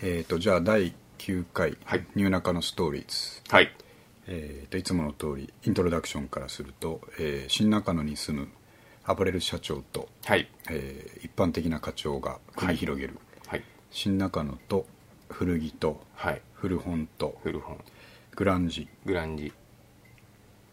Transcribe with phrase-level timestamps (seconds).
[0.00, 3.42] えー、とじゃあ第9回はい「ニューナカのストーリーズ。
[3.52, 3.74] はい」
[4.28, 8.48] えーといつもの通りイントロダクションからすると、えー新中野に住む
[9.02, 10.48] アパレル社長と、はい。
[10.70, 13.64] えー一般的な課長が繰り広げる、はい。
[13.90, 14.86] 新中野と
[15.30, 16.42] 古着とはい。
[16.54, 17.84] 古本と古本。
[18.36, 18.86] グランジ。
[19.04, 19.52] グランジ。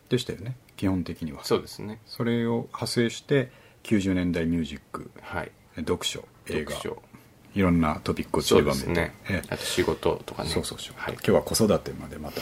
[0.08, 1.44] でしたよね基本的には。
[1.44, 2.00] そうですね。
[2.06, 3.50] それを派生して
[3.82, 5.52] 90年代ミュージックはい。
[5.78, 6.74] 読書映画。
[6.74, 7.15] 読書
[7.56, 9.16] いろんなトピックをりばめて、ね。
[9.30, 9.48] ええ。
[9.50, 10.50] あと仕事とかね。
[10.50, 11.14] そうそうそう、はい。
[11.14, 12.42] 今日は子育てまでまた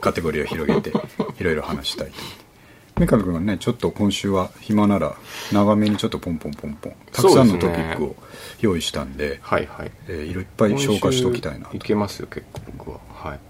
[0.00, 0.92] カテゴリーを広げて
[1.38, 2.14] いろいろ話したいと。
[2.98, 5.16] 三上君はねちょっと今週は暇なら
[5.52, 8.16] 長めにちょっとポンポンポンポンたくさんのトピックを
[8.60, 9.92] 用意したんではいはい。
[10.08, 13.00] えーいろいっぱい消化しておきたいないけますよ結構僕は。
[13.12, 13.40] はい。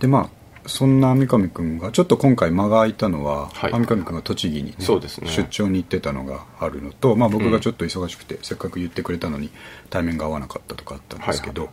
[0.00, 0.37] でまあ
[0.68, 3.72] そんな三上君がちょっと今回間が空いたのは、はい。
[3.72, 5.28] 三上君が栃木に、ねそうですね。
[5.28, 9.50] 出張に行ってたのがあるのと、まあ、僕がちょっと忙しくて、せっかく言ってくれたのに
[9.90, 11.72] 対面が合わなかったとかあったんですけど、はい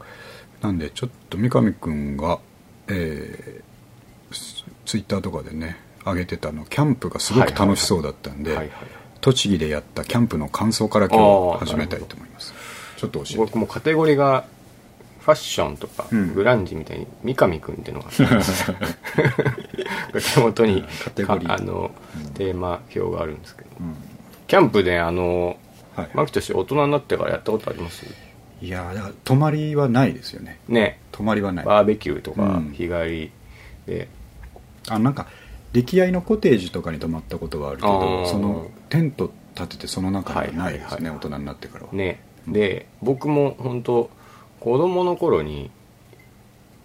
[0.61, 2.39] なんでちょっと三上君が、
[2.87, 3.75] えー
[4.85, 8.71] ツイッターとかでね上げてたのキャンプがすごく楽しそうだったんで、はいはい
[9.21, 12.53] 栃木でやったキャンプの感想から今日始めたいと思います。
[12.95, 13.37] ちょっと教えて。
[13.37, 14.45] 僕もカテゴリーが
[15.25, 16.33] ファッションとか、うん。
[16.35, 18.09] グランジみたいに三上君っていうのが
[20.35, 21.47] 手元にカテゴリー。
[21.47, 21.89] かあの、
[22.35, 23.69] テーマ表があるんですけど。
[23.79, 23.95] うん。
[24.47, 25.57] キャンプであの
[25.95, 26.09] はい。
[26.13, 28.05] 牧として大人になってからやったことあります？
[28.61, 30.59] いやーだから泊まりはないですよね。
[30.67, 30.99] ね。
[31.11, 31.65] 泊まりはない。
[31.65, 32.71] バーベキューとかうん。
[32.73, 33.31] 日帰り
[33.87, 34.07] で、
[34.89, 35.25] あなんか
[35.73, 38.25] 歴代のコテージとかに泊まったことはあるけあどー。
[38.27, 41.17] そのテント立ててその中にはないですね、はいはいはい。
[41.17, 42.21] 大人になってからは、ね。
[42.47, 44.09] で僕も本当
[44.65, 45.69] 子供の頃に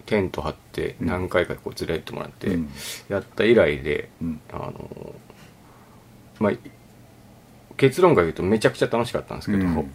[0.04, 1.06] テント張ってうん。
[1.06, 2.68] 何回かこう連れてってもらってうん。
[3.08, 4.40] やった以来で、うん。
[4.52, 5.14] あの
[6.40, 6.52] まあ
[7.78, 9.90] 結論から言うとめちゃくちゃ楽しかったんですけど、うん。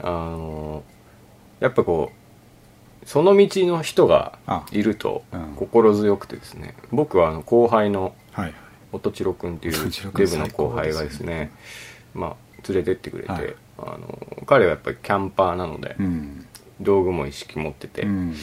[0.00, 0.82] あの
[1.60, 2.10] やっぱこ
[3.04, 4.36] うその道の人が
[4.72, 5.22] いると
[5.54, 8.54] 心強くてですね僕はあの後輩のはい。
[8.90, 11.52] 音千代君っていうデブの後輩がです最高ですね
[12.14, 12.36] まあ
[12.66, 13.54] 連れてってくれて、はい。
[13.78, 16.47] あの彼はやっぱりキャンパーなので、うん
[16.80, 18.34] 道具も一式持ってて、うん。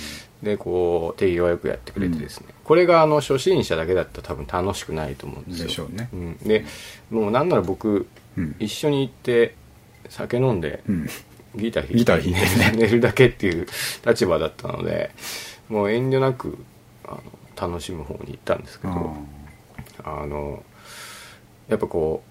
[0.44, 5.68] でこう手際よくやってくれてですね、これがあの初心者だけだったら多分楽しくないと思うんですよ。
[5.68, 6.10] でしょうね。
[6.14, 6.66] ん、で
[7.10, 8.08] もうなんなら僕、
[8.38, 8.56] うん。
[8.60, 9.56] 一緒に行って
[10.10, 11.10] 酒飲んで、うん。
[11.56, 13.66] ギター弾いて寝るだけっていう
[14.06, 15.12] 立場だったので
[15.70, 16.58] もう遠慮なく
[17.06, 17.18] あ
[17.58, 19.16] の楽しむ方に行ったんですけあど
[20.04, 20.64] あの
[21.70, 22.24] やっぱこ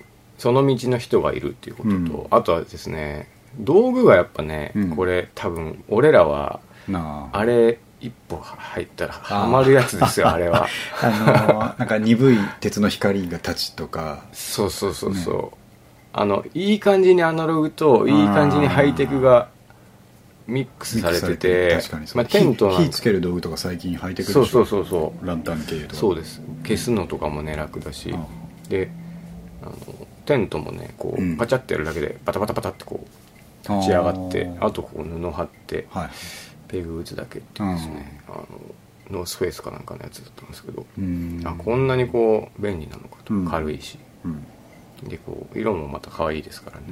[0.00, 0.02] う
[0.38, 2.26] その道の人がいるっていうことと、うん。
[2.30, 3.28] あとはですね
[3.58, 4.96] 道具がやっぱね、うん。
[4.96, 6.60] これ多分俺らは
[6.92, 7.28] あ。
[7.32, 10.68] あれ一歩入ったらハマるやつですよ あれは。
[11.02, 14.24] あのーなんか鈍い鉄の光が立ちとか。
[14.32, 15.56] そうそうそうそう、
[16.12, 19.48] あのいい感じにアナログといい感じにハイテクが
[20.46, 22.82] ミックスされてて確かにそう、まあ、テントなんか。
[22.82, 24.46] 火火つける道具とか最近ハイテクでしょ。
[24.46, 25.26] そうそうそうそう。
[25.26, 26.40] ランタン系とかそうです。
[26.62, 28.14] 消すのとかもね楽だし。
[28.14, 28.24] あ
[28.68, 28.90] で
[29.62, 29.72] あの
[30.24, 31.34] テントもねこうん。
[31.34, 33.06] うパチャってやるだけでバタバタバタってこう
[33.68, 36.10] 立ち上がってあとこう布貼ってはい。
[36.68, 38.20] ペグ打つだけっていうですね。
[38.28, 38.46] あの
[39.10, 41.42] ノースフェイスかなんかのやつだったんですけどうん。
[41.44, 43.34] あこんなにこう便利なのかと。
[43.34, 43.46] うん。
[43.48, 43.98] 軽いし。
[44.24, 45.08] うん。
[45.08, 46.86] でこう色もまた可愛いですからね。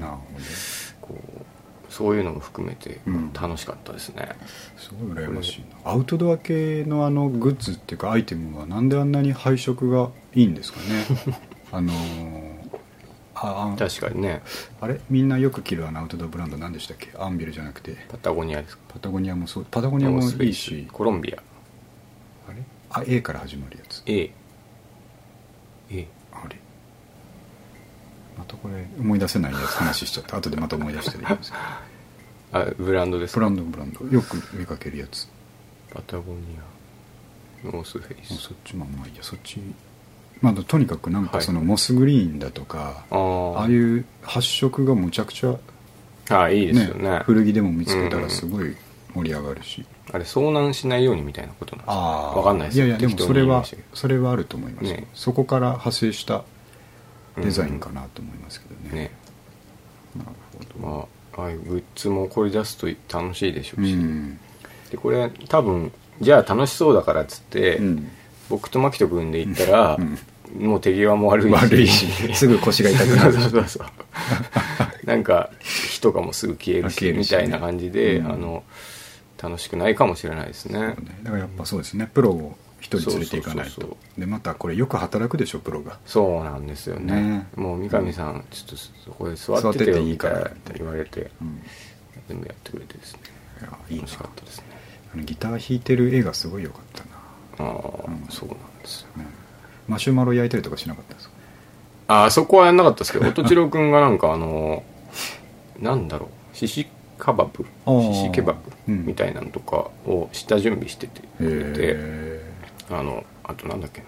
[1.01, 3.33] こうそういうのも含めてうん。
[3.33, 4.29] 楽しかったですね、
[4.77, 5.93] すごい羨ましいな。
[5.93, 11.37] アウトドア系のあのグッズっていうかアイテムはなんであんなに配色がいいんですかね。
[11.73, 12.56] あのー
[13.39, 14.43] ああ確かにね。
[14.81, 14.99] あれ？
[15.11, 17.11] みんなよく着るあのアウトドアブランド何でしたっけ？
[17.19, 17.95] アンビルじゃなくて。
[18.09, 18.85] パタゴニアですか？
[18.95, 19.67] パタゴニアもそう。
[19.71, 20.89] パタゴニアもいいし。
[20.91, 21.43] コロンビア。
[22.49, 22.63] あれ？
[22.91, 24.03] あ A から始まるやつ。
[24.07, 24.33] A
[25.91, 26.57] A あれ？
[28.39, 31.57] またこれ思い出せないやつ話しちゃった後でまた思い出してでいいんですけ
[32.53, 33.41] どあブランドですか？
[33.41, 34.07] ブランドブランド。
[34.07, 35.29] よく見かけるやつ。
[35.93, 37.67] パタゴニア。
[37.67, 39.23] ノースフェイスそっちもまあいいや。
[39.23, 39.61] そっち
[40.43, 41.47] まあとにかくなんかはい。
[41.47, 43.59] そのモスグリーンだとか、あー。
[43.59, 45.57] ああいう発色がむちゃくちゃ
[46.29, 47.21] あいいですよね。
[47.25, 48.77] 古着でも見つけたらすごい
[49.15, 51.93] 盛り上がるし、あれ遭難しないようにみたいなことなんですか？
[51.95, 53.65] ああわかんないですいやいやでもそれは
[53.95, 55.07] それはあると思いますよ、ね。
[55.15, 56.45] そこから派生した
[57.37, 59.11] デザインかなと思いますけどね、ね。
[60.17, 60.31] なる
[60.81, 61.07] ほど、ま
[61.39, 64.39] あああいうグッズもこれ出すと楽しいでしょうし、うん。
[64.91, 68.11] でこれ多分じゃあ楽しそうだからっつって、うん
[68.49, 70.19] 僕と牧人君で行ったら、うん。
[70.59, 71.55] もう手際も悪いし。
[71.55, 73.33] 悪いし すぐ腰が痛くなる。
[73.33, 73.87] そうそうそう
[75.05, 78.33] なんか火とかもすぐ消えるしねみたいな感じで、うん。
[78.33, 78.65] あの
[79.43, 80.79] 楽しくないかもしれないですね。
[80.79, 80.97] ね。
[81.23, 82.09] だからやっぱそうですね。
[82.13, 83.97] プロを一人連れていかないと。
[84.17, 85.99] でまたこれよく働くでしょプロが。
[86.07, 87.15] そうなんですよね。
[87.15, 87.47] ね。
[87.57, 91.31] もう三上さんちょっとそこで座ってていいから言われて。
[91.41, 91.63] うん。
[92.29, 93.21] 全部やってくれてですね。
[93.91, 94.65] い楽しかったですね。
[95.15, 97.16] あのギター弾いてる絵がすごい良かったな、
[97.59, 97.67] ああ、
[98.07, 99.27] うんそうなんですようん
[99.89, 101.35] マシュマロ焼いたりとかしなかったんですか？
[102.09, 104.83] ああそこはやんなかったですけど音千代くんがなんかあの
[105.81, 106.87] なんだろうシシ
[107.19, 107.65] カバブ
[108.13, 109.07] シシケバブうん。
[109.07, 112.53] みたいなのとかを下準備しててくれて、へ
[112.91, 114.07] あのあとなんだっけな。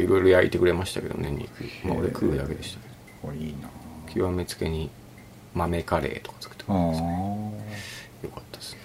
[0.00, 1.50] いろいろ焼いてくれましたけどね肉
[1.84, 3.68] まあ俺食うだけでしたけえこれいいな。
[3.68, 3.68] ど
[4.12, 4.90] 極めつけに
[5.54, 7.10] 豆カレーとか作ってくれましたよ
[8.34, 8.78] かったですね。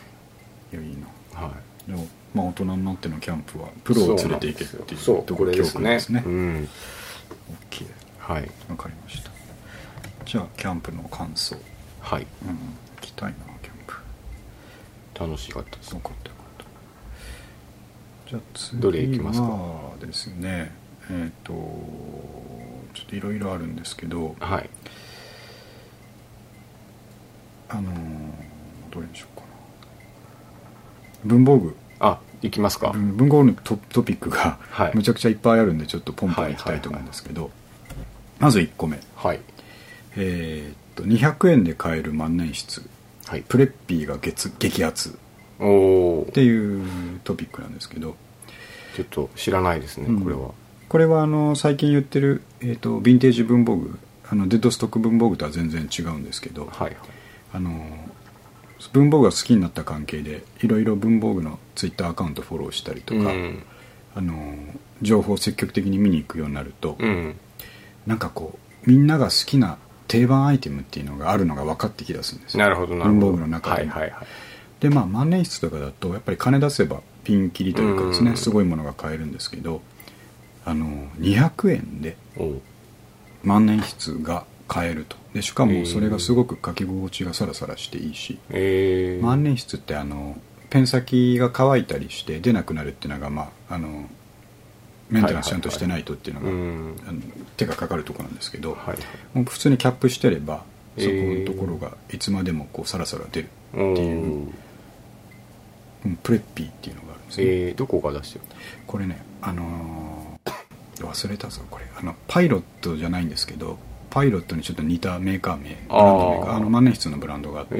[0.73, 1.41] いやいいな。
[1.41, 1.53] は
[1.87, 1.91] い。
[1.91, 2.05] でも
[2.37, 5.89] まあ大人になってのキャンプはプロを連れていけっていうそうところですね。
[5.91, 6.23] ですね。
[6.25, 6.69] うん。
[7.49, 7.87] オッケー
[8.19, 8.49] はい。
[8.69, 9.31] わかりました。
[10.25, 11.55] じゃあキャンプの感想。
[11.55, 11.61] うん。
[11.99, 12.27] はい
[13.01, 13.93] 行きたいなキャンプ。
[15.19, 15.91] 楽しかったです。
[15.93, 16.65] よかったよかっ
[18.25, 18.29] た。
[18.29, 19.47] じゃあ次どれ行きますか？
[19.47, 20.71] はですね。
[21.09, 24.35] えっ、とちょっといろいろあるんですけど。
[24.39, 24.69] はい。
[27.69, 27.95] あのー
[28.89, 29.47] どれにしようかな。
[31.25, 31.75] 文房具。
[31.99, 32.91] あ行きますか？
[32.91, 34.91] 文文房具のトトピックが、はい。
[34.95, 37.51] むちゃくちゃいっぱいあるんでちょっとポンポンいきたいと思うんですけど、
[38.39, 38.99] まず1個目。
[39.15, 39.39] はい。
[40.15, 42.87] えーっと200円で買える万年筆。
[43.25, 43.43] はい。
[43.47, 45.09] プレッピーが月激アツ。
[45.09, 45.11] っ
[46.31, 48.15] ていうトピックなんですけど。
[48.95, 50.21] ちょっと知らないですね、うん。
[50.21, 50.51] これは。
[50.89, 53.99] これはあの最近言ってる、えーっとヴィンテージ文房具。
[54.29, 56.97] あのデッドストック文房具とは全然違うんですけど、はいはい。
[57.53, 57.85] あの
[58.91, 63.63] 文房具が好きになった関係でいろいろ文房具のツイッターアカウントフォローしたりとか、うん。
[64.15, 64.55] あの
[65.03, 67.35] 情報を積極的に見に行くようになると、うん。
[68.07, 69.77] なんかこうみんなが好きな
[70.07, 72.63] 定番アイテムっていうのがあるのが分かってきだすんですよ。
[72.63, 73.19] なるほどなるほど。
[73.19, 73.91] 文房具の中でも。
[73.91, 74.27] はいはいはい。
[74.79, 78.37] でまあ万年筆とかだとやっぱり金出せばピンキリというかですね、うん。
[78.37, 79.81] すごいものが買えるんですけど
[80.65, 80.87] あの
[81.19, 82.17] 200円で
[83.43, 85.15] 万年筆が買えると。
[85.33, 90.37] でしかもそれがすごく書き心地がサラサラしていいし、えー、万年筆ってあの
[90.69, 94.09] ペン先が乾いたりして出なくなるっていうのがまああの
[95.09, 97.21] メンテナンスちゃんとしてないとっていうのが、うんあの
[97.55, 98.97] 手がかかるところなんですけど、はいはい。
[99.33, 100.63] もう普通にキャップしてれば
[100.97, 104.47] えそこーのところがいつまでもこうサラサラ出るおっていう
[106.09, 106.15] ん。
[106.23, 108.45] プレッピーっていうのがあるんですね、えー、どこが出してる？
[108.85, 111.85] これねあのー忘れたぞこれ。
[111.95, 113.77] あのパイロットじゃないんですけど
[114.09, 116.45] パイロットにちょっと似たメーカー名ブランド名あー。
[116.45, 117.79] があの万年筆のブランドがあって、え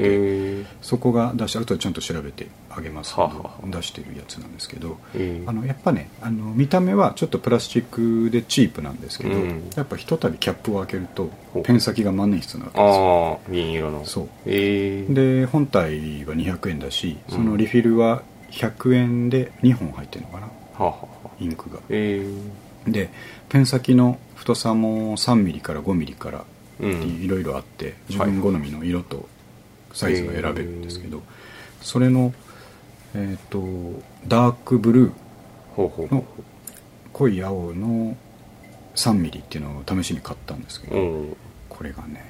[0.62, 3.14] ー、そこが出してあとはちゃんと調べてあげます。
[3.14, 9.70] けど出してるやつなんですけどえー、あのやっぱねあの見た目はちょっとプラスチックでチープなんですけど、うん。
[9.76, 11.30] やっぱひとたびキャップを開けると
[11.64, 13.40] ペン先が万年筆なわけですよ。
[13.50, 14.04] 銀色の。
[14.04, 14.28] そう。
[14.46, 20.46] えー、で本体は200円だしそのリフィルは100円で2本入ってるのかな？
[20.46, 21.80] はあ、はあはあ、インクが。
[21.88, 23.10] えー、で
[23.48, 26.44] ペン先の太さも3ミリから5ミリから
[26.80, 27.02] うん。
[27.20, 29.28] いろいろあって自分好みの色と
[29.92, 31.22] サイズが選べるんですけど、
[31.82, 32.32] それの
[33.14, 33.64] えっ、と
[34.26, 36.24] ダークブルーの
[37.12, 38.16] 濃い青の
[38.94, 41.36] 3ミリっていうのを試しに買ったんですけうど、うん。
[41.68, 42.24] これがね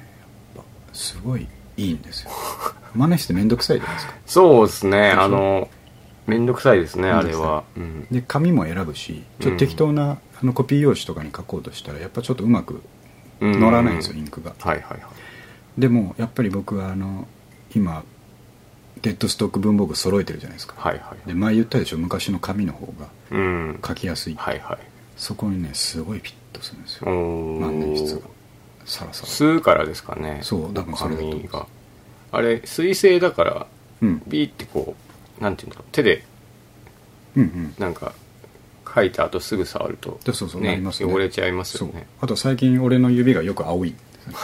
[0.55, 1.47] やっぱすごい
[1.77, 2.31] いいんですよ。
[2.95, 4.15] 真似して面倒くさいじゃないですか。
[4.27, 5.11] そうですね。
[5.11, 5.69] あの
[6.27, 7.65] めんどくさいですねあれは。
[7.77, 8.07] うん。
[8.11, 12.83] で紙も選ぶしちょっと適当な、あのコピー用紙とかに書こうとしたらやっぱちょっとうまく
[13.41, 14.55] うん乗らないんですよ、インクが。
[14.59, 15.81] はいはいはい。
[15.81, 17.27] でもやっぱり僕はあの
[17.75, 18.03] 今
[19.03, 23.81] デッドストック文房具揃えてるじゃないですか、はいはいで前言ったでしょ昔の紙の方がうん。
[23.87, 24.79] 書きやすい、はいはい。
[25.17, 27.11] そこにねすごいピッとするんですよ。
[27.11, 28.19] お万年筆が。
[28.19, 28.23] ー
[28.87, 29.29] サラサラ。
[29.29, 30.41] 吸うからですかね。
[30.43, 31.67] そう多分それだとが。
[32.33, 33.67] あれ水性だから
[34.03, 34.23] うん。
[34.27, 34.97] ビーってこ
[35.39, 35.89] うなんていうんだろう。
[35.93, 36.25] 手で
[37.37, 37.75] うんうん。
[37.79, 38.13] なんか
[38.95, 41.13] 書いた後すぐ触るとでそうそうなりねますね。
[41.13, 42.07] 汚れちゃいますよね。
[42.21, 43.95] あと最近俺の指がよく青い。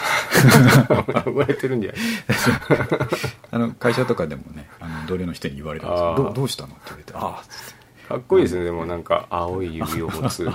[1.27, 2.01] 汚れてるんじゃない？
[3.53, 8.65] あの会社とかでもねあの同僚の人に言われたんですどうどうしたのって言われてああかっこいいですね。
[8.65, 10.47] でもなんか青い指を持つ。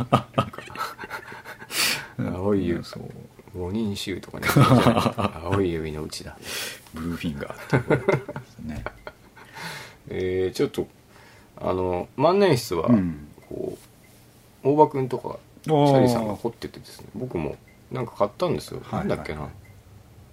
[2.17, 2.83] 青い指。
[2.83, 3.03] そう。
[3.57, 4.47] 五人衆とかね。
[5.43, 6.37] 青い指のうちだ。
[6.93, 8.83] ブルーフィンガーって言われてますね。
[10.09, 10.87] えー、ちょっと
[11.57, 12.89] あの万年筆は、
[14.63, 17.55] 大場君とかシャリさんが掘っててですね僕も
[17.91, 19.59] なんか買ったんですよ、はいなんだっけな、はいはい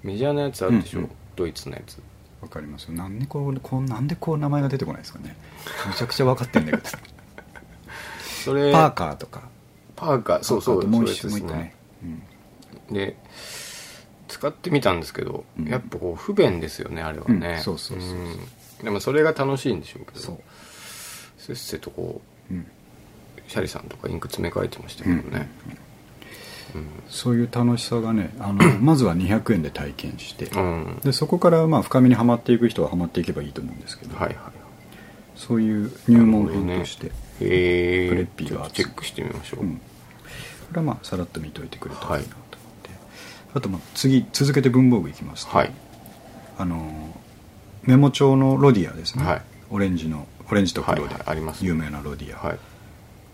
[0.06, 1.10] メジャーなやつあるでしょ、うんうん。
[1.34, 2.00] ドイツのやつ。
[2.40, 2.92] わかりますよ。
[2.92, 5.36] なんでこうこうなんでこう名前が出てこないですかね。
[5.88, 6.82] めちゃくちゃ分かってんだけど。
[8.44, 9.42] それパーカーとか。
[9.96, 11.62] パーカーそうそうあともう一そういうやつです
[12.04, 12.18] も
[12.90, 12.94] うん。
[12.94, 13.16] で
[14.28, 15.66] 使ってみたんですけど、うん。
[15.66, 17.62] やっぱこう不便ですよねあれはね、うん。
[17.62, 18.18] そうそうそうそう。
[18.82, 18.84] ん。
[18.84, 20.20] でもそれが楽しいんでしょうけど。
[20.20, 20.38] そう。
[21.38, 22.58] せっせとこうん。
[22.58, 22.66] う
[23.48, 25.48] シャリさんとかインク詰め替えてましたけどね、
[27.08, 30.84] そういう楽しさがねあの まずは200円で体験して、うん。
[30.84, 34.36] うんでそこからまあ深みにはまっていく人ははまっていけばいいと思うんですけど、はいはい
[35.36, 37.10] そういう入門編として、へ
[37.40, 39.80] えプレッピーがチェックしてみましょう、うん、こ
[40.72, 42.90] れはまあさらっと見といてくれたらいいなと思って、
[43.54, 45.72] あとまあ次続けて文房具いきますと、はい。
[46.56, 47.26] あのー
[47.86, 49.42] メモ帳のロディアですね、はい。
[49.70, 51.14] オレンジのオレンジと黒で
[51.60, 52.48] 有名なロディア。
[52.48, 52.58] はい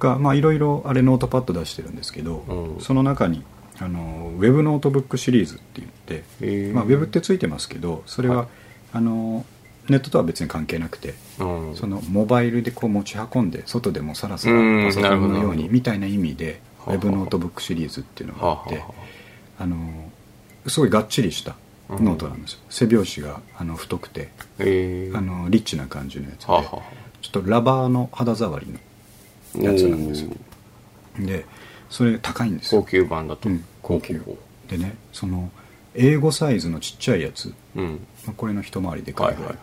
[0.03, 2.81] がまあいろいろあれノートパッド出してるんですけど、うん。
[2.81, 3.43] その中に
[3.81, 6.75] あのーウェブノートブックシリーズって言って、へー。
[6.75, 8.47] まあ、ウェブってついてますけどそれは、はい。
[8.95, 9.45] あのー
[9.91, 11.75] ネットとは別に関係なくて、うん。
[11.77, 16.99] そのモバイルでこう持ち運んで外でもさらさらうんパソコンのようにみたいな意味でウはあ。
[16.99, 18.95] ェブノートブックシリーズっていうのがあってはあは
[19.61, 19.67] あ。
[19.67, 19.77] の
[20.69, 21.57] すごいがっちりした
[21.91, 22.59] ノートなんですよ。
[22.71, 24.29] 背表紙があの太くてへ
[24.61, 26.83] えあのリッチな感じのやつでちょ
[27.29, 28.79] っとラバーの肌触りの
[29.57, 30.31] やつなんですよ。
[31.19, 31.45] で
[31.91, 32.83] それ高いんですよ。
[32.83, 34.19] 高級版だと、うん高級。
[34.21, 34.37] ほ
[34.69, 35.51] でねその
[35.95, 38.07] A5サイズのちっちゃいやつ、うん。
[38.27, 39.57] まあこれの一回りでかいぐらはい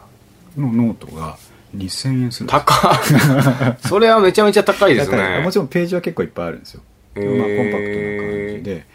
[0.58, 0.62] い。
[0.62, 1.38] のノートが
[1.75, 2.48] 2000円するんですよ。
[2.50, 3.77] 高っ。
[3.88, 5.41] それはめちゃめちゃ高いですね。
[5.43, 6.81] もちろんページは結構いっぱいあるんですよ、
[7.15, 7.38] へー。
[7.38, 8.86] まあ、コンパクトな感じで。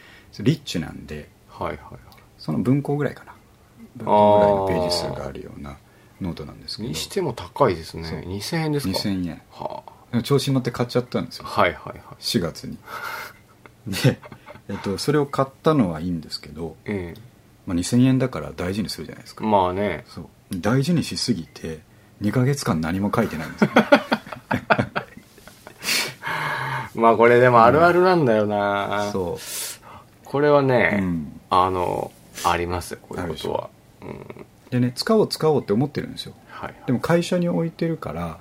[0.41, 1.29] リッチなんで。
[1.49, 1.79] はいはい
[2.39, 3.33] その文庫ぐらいかな。
[3.97, 5.77] 文庫ぐらいのページ数があるような
[6.21, 6.89] ノートなんですけど。
[6.91, 8.25] にしても高いですね。
[8.27, 8.99] 2000円ですか。
[8.99, 9.41] 2000円。
[9.51, 9.83] は
[10.23, 11.45] 調子に乗って買っちゃったんですよ。
[11.47, 12.01] あはいはいはい。
[12.21, 12.79] 4月に。
[13.87, 14.19] で、
[14.69, 17.15] えっと、それを買ったのはいいんですけど、え
[17.67, 20.05] まあ、2000円だから大事にするじゃないですえか、まあね。
[20.09, 20.27] そう。
[20.55, 21.81] 大事にしすぎて
[22.23, 23.71] 2ヶ月間何も書いてないんですよ。
[26.95, 29.39] まあこれでもあるあるなんだよな、そ
[30.25, 31.41] これはね、うん。
[31.51, 32.13] あの
[32.45, 33.69] ありますよこういうことは。
[34.03, 34.09] うん。
[34.11, 34.15] う
[34.71, 36.35] でね使おう使おうって思ってるんですよ。
[36.51, 36.75] はい。
[36.87, 38.39] でも会社に置いてるから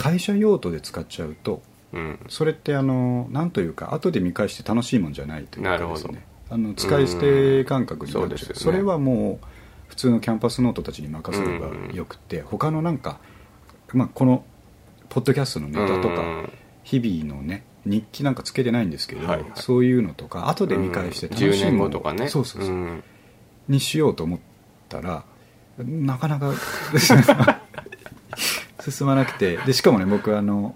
[0.00, 2.20] 会社用途で使っちゃうとうん。
[2.28, 8.30] それってあのなんというか後で見返して楽しいもんじゃないというかですなるほねあの使い捨て感覚になっちゃう。
[8.30, 8.38] うん。
[8.38, 8.54] そね。
[8.54, 9.46] それはもう
[9.88, 13.18] 普通のキャンパスノートたちに任せればよくて他のなんか、
[13.92, 14.44] まあ、この
[15.08, 16.52] ポッドキャストのネタとかうん。
[16.82, 19.50] 日々のね日記なんかつけてないんですけど、はいはい。
[19.56, 22.28] そういうのとか後で見返して楽10しいものとかね。
[22.28, 23.04] そうそうそう、ん。
[23.68, 24.38] にしようと思っ
[24.88, 25.24] たら
[25.78, 26.52] なかなか
[28.82, 30.74] 進まなくてでしかもね僕あの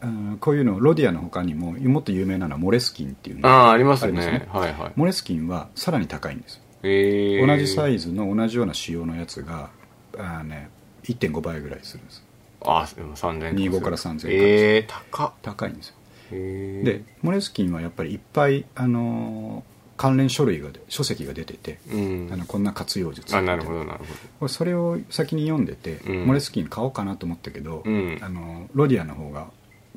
[0.00, 4.12] うんこういうのロディアの他にももっと有名なのはモレスキンっていうのああありますね。
[4.12, 4.48] ね。
[4.52, 4.92] はいはい。
[4.96, 6.62] モレスキンはさらに高いんですよ。
[6.84, 9.70] ええ同じサイズの同じような仕様のやつが
[10.16, 10.70] あー、ね、
[11.04, 12.24] 1.5倍ぐらいするんです。
[12.64, 13.90] あでも3000 25か。
[13.90, 15.32] ら3000ええ高っ。
[15.42, 15.94] 高いんですよ。
[16.30, 22.30] でモレスキンはやっぱりいっぱい、あのー関連書類がで書籍が出てて、うん。
[22.32, 24.04] あのこんな活用術あなるほどなるほ
[24.38, 26.26] これそれを先に読んでて、うん。
[26.26, 28.18] モレスキン買おうかなと思ったけど、うん。
[28.22, 29.48] あのロディアの方が、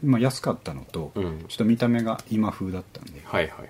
[0.03, 1.45] まあ、安かったのと、うん。
[1.47, 3.69] ちょっと見た目が今風だったんで、どはいはいはい。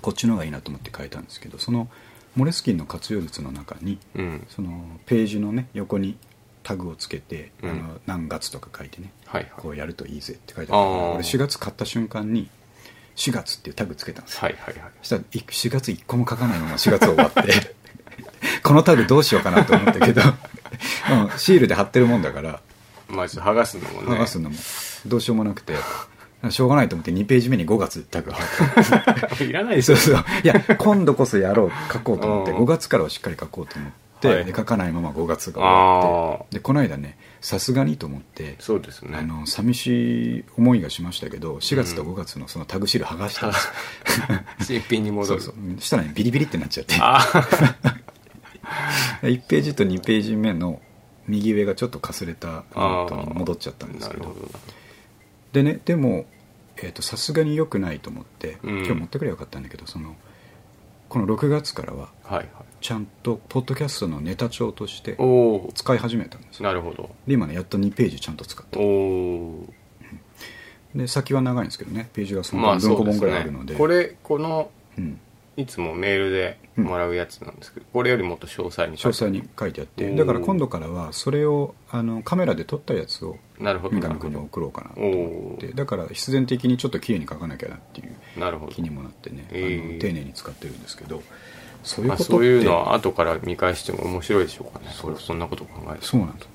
[0.00, 1.88] こっちの方がいいなと思って変えたんですけどその
[2.34, 4.46] モレスキンの活用術の中にうん。
[4.50, 6.16] そのページのね横に
[6.62, 7.70] タグをつけて、うん。
[7.70, 9.52] あの何月とか書いてねはいはい。
[9.56, 12.48] こうやるといいぜって書いてあったから俺4月買った瞬間に
[13.16, 14.40] 4月っていうタグつけたんですよ。
[14.42, 14.92] はいはいはい。
[15.02, 17.74] そしたらい4月1個も書かないまま4月終わって。
[18.62, 22.60] このタグどうしようかなと思ったけど、うんシールで貼ってるもんだから。
[23.08, 24.08] まあちょっと剥がすのもね。
[24.08, 24.56] 剥がすのも。
[25.06, 25.74] どうしようもなくて。
[26.50, 29.44] しょうがないと思って2ページ目に5月タグ貼って。
[29.46, 30.24] いらないですよそうそう。
[30.42, 32.52] いや今度こそやろう書こうと思って。
[32.52, 32.58] うん。
[32.58, 33.90] 5月からはしっかり書こうと思っ
[34.20, 34.44] て、はい。
[34.44, 39.18] で書かないまま5月が終わっあてでこの間ねさすがにと思ってそうですね。
[39.18, 44.72] あの寂しい思いがしましたけど4月と5月のそのタグシール剥がしたんです。
[44.72, 45.40] よ、 新品に戻る。
[45.42, 45.62] そうそう。
[45.62, 46.94] うんしたらねビリビリってなっちゃって。
[47.00, 47.18] あ
[49.22, 50.80] 1 ページと2ページ目の
[51.26, 54.36] 右上がちょっとかすれたノートに戻っちゃったんですけど。
[55.52, 56.26] でねでも
[56.76, 58.76] えーとさすがに良くないと思って、うん。
[58.78, 60.14] 今日持ってくればよかったんだけどその
[61.12, 62.46] この6月からははいはい。
[62.80, 66.62] ちゃんとポッドキャストのネタ帳としておお使い始めたんです。
[66.62, 67.10] よなるほど。
[67.26, 69.66] で今ねやっと2ページちゃんと使っておお
[70.94, 75.20] で先は長いんですけどねページがそのまあ文庫本ぐそうですねらいあるので,、これこのうん、
[75.56, 83.96] いつもメールでもらうやつなんですけど、これよりもっと詳細に詳細に書いてあってだから今度からはそれをあのカメラで撮ったやつをなるほど。
[83.96, 85.68] 三上君に送ろうかなとお思って。
[85.68, 88.16] だから必然的にちょっと綺麗に書かなきゃなっていう
[88.70, 89.90] 気にもなってね、えー。
[89.90, 91.22] あの丁寧に使ってるんですけど
[91.82, 94.86] そういうまあ、ことそういうのは後から見返しても面白いでしょうかね。
[94.92, 96.48] それそんなこと考えるとそうなんです、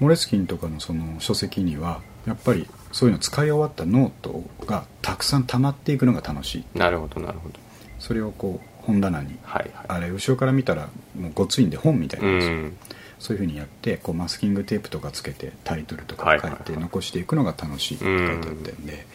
[0.00, 6.64] モレスキンとかのその書籍にはやっぱりそういうの使い終わったノートがたくさん溜まっていくのが楽しい。
[6.78, 7.65] なるほどなるほど
[8.06, 12.76] それをこう本棚にはいはあれ後ろから見たらもうごついんで本みたいいなんですよ、うん。
[13.18, 19.06] そういうふうにやってこうマスキングテープとかつけてタイトルとか書いて残していくのが楽しいって書いてあったんで、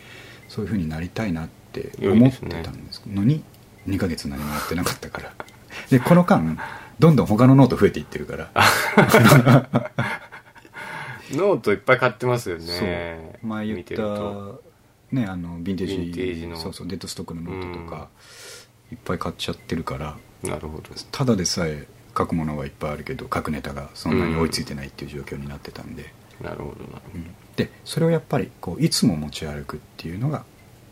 [0.50, 3.46] そういうふうになりたいなって思ってたんですのに
[3.88, 5.34] 2ヶ月何もやってなかったから。
[5.90, 6.58] でこの間
[7.00, 8.52] どんどん他のノート増えていってるから。
[11.32, 13.30] ノートいっぱい買ってますよね。
[13.42, 13.48] そう。
[13.48, 13.94] 前言った
[15.14, 16.58] ねあのヴィンテージヴィンテージの。
[16.58, 18.10] そうそうデッドストックのノートとか、
[18.92, 20.84] いっぱい買っちゃってるからなるほど。
[21.12, 27.36] ただでさえ書くものはいっぱいあるけど書くネタがそんなに追いついてないっていう状況になってたんで、なるほどなるうん。
[27.56, 30.40] でそれをやっぱりこういつも持ち歩くっていうのが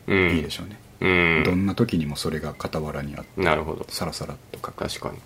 [0.06, 1.44] ほど、うん、いいでしょうね、うん。
[1.44, 3.86] どんな時にもそれが傍らにあってなるほど。
[3.90, 4.74] さらさらっと書く。
[4.74, 5.18] 確かに。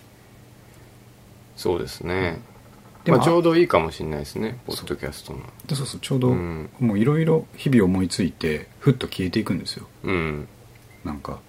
[1.56, 2.42] そうですね、
[3.04, 5.40] でもまあ、ちょうどいいかもしれないですねポッドキャストの。
[5.68, 6.70] でそうそうちょうど、うん。
[6.80, 9.88] もういろいろ日々思いついてふっと消えていくんですよ。
[10.04, 10.48] うん。
[11.04, 11.40] なんか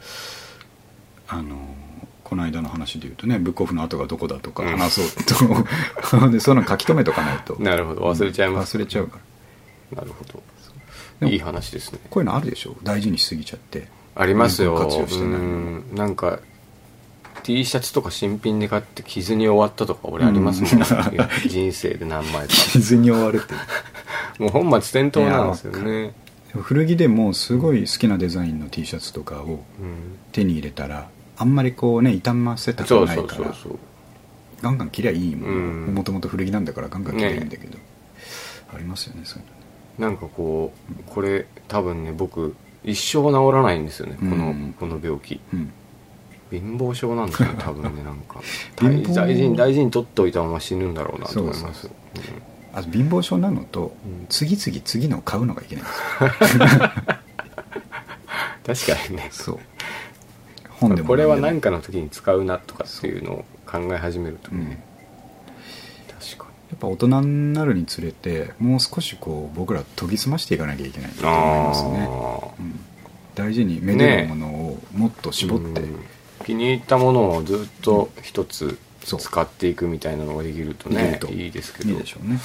[1.29, 1.57] あの
[2.23, 4.69] この間の話で言うとねブックオフの後がどこだとかうん。
[4.79, 5.25] 話そう
[6.21, 7.57] と、 でそういうの書き留めとかないと。
[7.59, 8.03] なるほど。
[8.03, 9.19] 忘れちゃいます、忘れちゃうか
[9.93, 9.99] ら。
[10.03, 10.43] なるほど。
[11.29, 11.99] いい話ですね。
[12.11, 12.77] こういうのあるでしょ？
[12.83, 13.89] 大事にしすぎちゃって。
[14.17, 14.77] ありますよ。
[14.77, 16.39] 活用してないなんか
[17.43, 20.77] T シャツとか新品で買って傷に終わったとか俺ありますもん、う
[21.47, 22.55] ん人生で何枚か。
[22.55, 23.55] 傷に終わるって
[24.43, 26.15] もう本末転倒なんですよいね
[26.55, 30.17] 古着でもすごい好きなデザインの T シャツとかをうん。
[30.33, 33.79] 手に入れたらあんまりこうね傷ませたくそうそうないからそうそう
[34.63, 35.87] ガンガン切りゃいいもうん。
[35.91, 37.79] んもともと古着なんだからガンガン切りゃいいんだけど、
[38.75, 40.09] ありますよねそういうの。
[40.09, 44.75] なんかこうこれ多分ね僕一生治らないんですよねこの,、うん。
[44.79, 45.41] この病気。
[45.53, 45.73] うん。
[46.51, 48.41] 貧乏症なんですよね 多分ねなんか。
[48.77, 51.83] 大事に大事に取っておいたまま死ぬんだろうなと思います。
[51.83, 51.91] そう
[52.73, 54.27] あと貧乏症なのと、うん。
[54.29, 55.93] 次々次のを買うのがいけないんで
[56.47, 56.65] すよ。
[58.67, 59.29] 確かにね。
[59.31, 59.59] そう
[60.89, 64.85] 本でもこれは何かの時に使うなとかっていうのを考え始めるとうん、やね、
[66.21, 72.61] 確かっぱ大人になるにつれてもう少しこう僕ら研ぎ澄ましていかなきゃいけないとに思いますあね、ー。
[72.61, 72.81] うん、
[73.35, 76.05] 大事にめでるものをもっと絞って、うん。
[76.45, 81.91] 気に入ったものをずっと一つ使っていくみたいなのができるとねいいですけど。
[81.91, 82.41] いいでしょうね。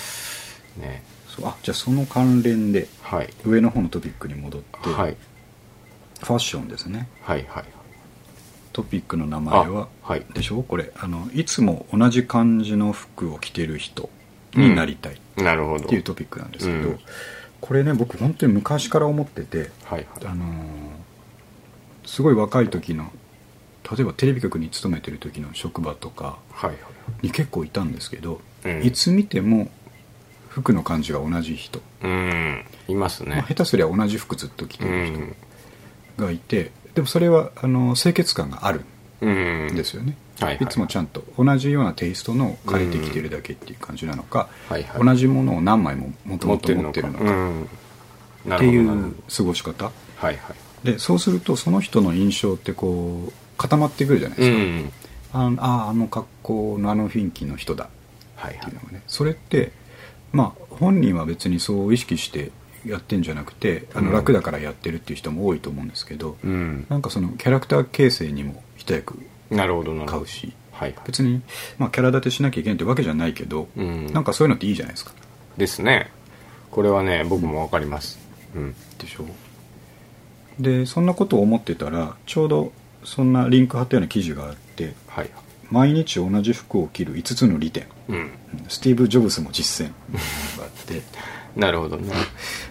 [0.78, 1.04] ね。
[1.42, 3.30] あじゃあその関連ではい。
[3.46, 5.16] 上の方のトピックに戻って、はい。
[6.22, 7.08] ファッションですね。
[7.22, 7.79] はいはい
[8.82, 10.26] トピックの名前はあはい。
[10.34, 10.64] でしょ？
[10.64, 14.10] これあのいつも同じ感じの服を着てる人
[14.56, 15.16] になりたい。
[15.16, 15.88] っなるほど。
[15.90, 17.00] ていうトピックなんですけど、うん。
[17.62, 20.06] これね僕本当に昔から思っててはい。
[20.14, 20.50] はいあのー
[22.06, 23.12] すごい若い時の
[23.92, 26.76] 例えばテレビ局に勤めてる時の職場とかはい
[27.22, 28.84] に結構いたんですけど、うん。
[28.84, 29.70] いつ見ても
[30.50, 32.66] 服の感じが同じ人、うん。
[32.88, 35.36] いますまあ、ね下手すりゃ同じ服ずっと着てうる人ん。
[36.18, 38.82] がいて、でもそれはあの清潔感がある
[39.22, 39.68] うん。
[39.68, 40.68] んですよね、はいはいい。
[40.68, 45.06] つもちゃんと同じようなテイストのを借りてきてるだけっていう感じなのか、はいはい。
[45.06, 49.86] 同じものを何枚ももともと持ってるのかっていう過ごし方。
[49.86, 50.36] はいはい。
[50.86, 55.60] でそうするとその人の印象ってこう固まってくるじゃないですか、うん。
[55.60, 57.90] あああの格好のあの雰囲気の人だ
[58.38, 59.04] はいはいっていうのがね。
[59.08, 59.74] それって
[60.32, 62.52] まあ本人は別にそう意識して
[62.86, 64.06] やってんじゃなくてあうん。
[64.06, 66.86] の楽だからやってるっていう人も多いと思うんですけど、うん。
[66.90, 70.12] なんかそのキャラクター形成にも一役なるほどなるほど。
[70.14, 71.00] 買うしはいはい。
[71.08, 71.42] 別に、
[71.78, 74.08] まあ、キャラ立てしなきゃいけないってわけじゃないけど、うん。
[74.14, 75.12] なんかそういうのっていいじゃないですか。
[75.58, 76.10] ですね。
[76.72, 78.20] これはね僕もわかります。
[78.56, 78.76] うん。
[78.98, 79.26] でしょ。
[80.60, 82.72] でそんなことを思ってたらちょうど
[83.06, 85.30] そんなリンク貼ったような記事があってはい
[85.72, 87.86] 毎日同じ服を着る5つの利点。
[88.10, 88.32] うん。
[88.68, 89.92] スティーブ・ジョブスも実践
[90.58, 91.02] があって
[91.56, 92.14] なるほどね。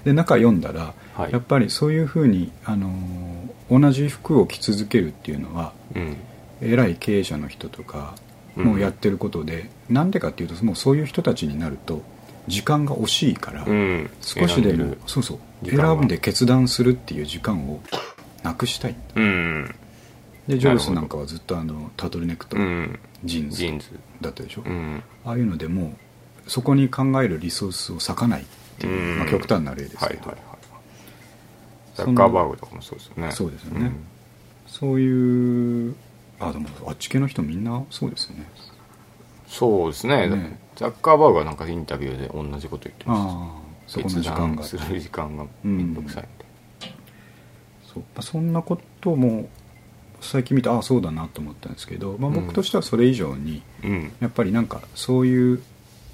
[0.04, 1.32] で中読んだら、はい。
[1.32, 6.16] やっぱりそういうふうに、あのー同じ服を着続けるっていうのはうん。
[6.60, 8.14] 偉い経営者の人とか
[8.56, 12.02] もやってることで、なんでかっていうともうそういう人たちになると
[12.48, 14.10] 時間が惜しいから、うん。
[14.22, 17.80] 少しでもそうそう選んで決断するっていう時間を
[18.42, 18.96] なくしたい。
[19.16, 19.74] うん。
[20.48, 22.98] でジョブスなんかはずっとあのタートルネックとうん。
[23.24, 23.98] ジーンズ。
[24.20, 25.02] だったでしょ、うん。
[25.24, 25.94] ああいうのでも
[26.46, 28.46] うそこに考えるリソースを割かない
[28.78, 29.18] っていう、うん。
[29.18, 30.58] まあ、極端な例ですけど、はいはいはい
[31.98, 33.32] ザッカーバーグとかもそうですよね。
[33.32, 33.90] そうですよね。
[34.68, 35.96] そういう
[36.38, 38.46] あでもあっち系の人みんなそうですよね。
[39.48, 40.28] そうですね。
[40.28, 40.60] ね。
[40.76, 44.62] ザッカーバーグはなんかインタビューで同じこと言ってまああそこの時間が。
[44.62, 46.22] 決断する時間がめんどくさい。
[46.22, 46.26] ん。
[46.26, 46.30] で
[47.92, 48.02] そう。
[48.14, 49.48] まあそんなことも
[50.20, 52.34] 最近見てああそうだなと思ったんですけど、まあ、うん。
[52.34, 54.12] 僕としてはそれ以上に、うん。
[54.20, 55.62] やっぱりなんかそういう、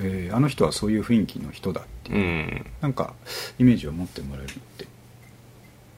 [0.06, 2.66] えーあの人はそういう雰囲気の人だっていう、うん。
[2.80, 3.14] なんか
[3.58, 4.86] イメージを持ってもらえるって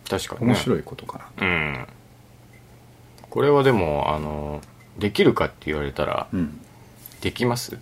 [0.09, 0.47] 確かにね。
[0.49, 1.25] 面白いことかな。
[1.37, 1.87] と、うん。
[3.29, 4.61] これはでもあの
[4.99, 6.61] できるかって言われたらうん。
[7.21, 7.79] できます？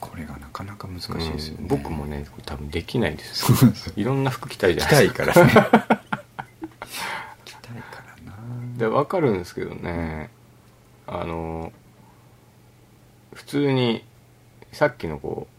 [0.00, 1.68] これがなかなか難しいですよね、うん。
[1.68, 3.92] 僕もね多分できないです。
[3.96, 5.24] いろんな服着たいじゃ着ないですか。
[5.24, 6.02] たいから。
[7.72, 10.30] ねで分かるんですけどね。
[11.06, 11.72] あの
[13.32, 14.04] 普通に
[14.72, 15.51] さっきのこう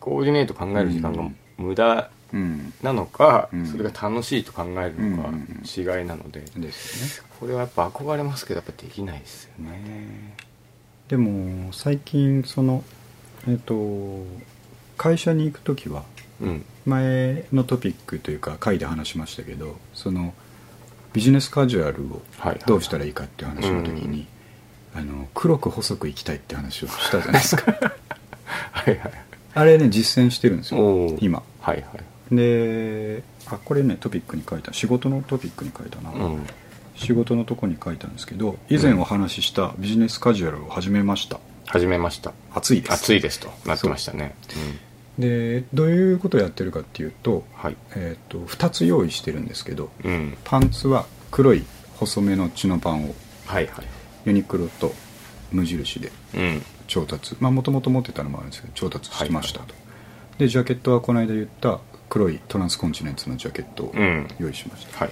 [0.00, 1.36] コーディネート考える時間がうん。
[1.58, 2.72] 無駄うん。
[2.82, 3.66] なのか、うん。
[3.66, 7.30] それが楽しいと考えるのかうんうんうん違いなので、ですよね。
[7.38, 10.34] これはやっぱ憧れますけどやっぱできないですよね。
[11.08, 12.84] でも最近その
[13.48, 14.24] えっ、と
[14.96, 16.04] 会社に行く時は
[16.40, 16.64] うん。
[16.86, 20.32] 前のトピックというか回で話しましたけどその
[21.12, 22.22] ビジネスカジュアルを
[22.66, 24.28] どうしたらいいかっていう話の時に、
[24.94, 27.72] あの黒く細くいきたいって話をしたじゃないですか。
[28.70, 31.42] はいはいあれね実践してるんですよ今。
[31.60, 32.34] はいはい。
[32.34, 34.72] であこれねトピックに書いた。
[34.72, 36.46] 仕事のトピックに書いたな、うん。
[36.94, 41.40] 仕事のとこに書いたんですけど以前お話ししたビジネスカジュアルを始めました。
[41.66, 42.32] 始めました。
[42.54, 42.92] 暑いです。
[42.92, 43.48] 暑いですと。
[43.66, 44.34] なってましたね。
[45.18, 47.76] でどういうことをやってるかっていうと,、うんはい。
[47.96, 50.36] えー、と2つ用意してるんですけどうん。
[50.44, 51.64] パンツは黒い
[51.96, 53.14] 細めのチノパンを。
[53.46, 53.84] はいはい。
[54.26, 54.92] ユニクロと
[55.50, 56.12] 無印で。
[56.34, 57.36] うん調達。
[57.40, 59.74] まあもともと持ってたのもあるんですけど調達しましたと、
[60.38, 64.28] でジャケットはこの間言った黒いトランスコンチネンツのジャケットをうん。
[64.38, 65.10] 用意しました、はい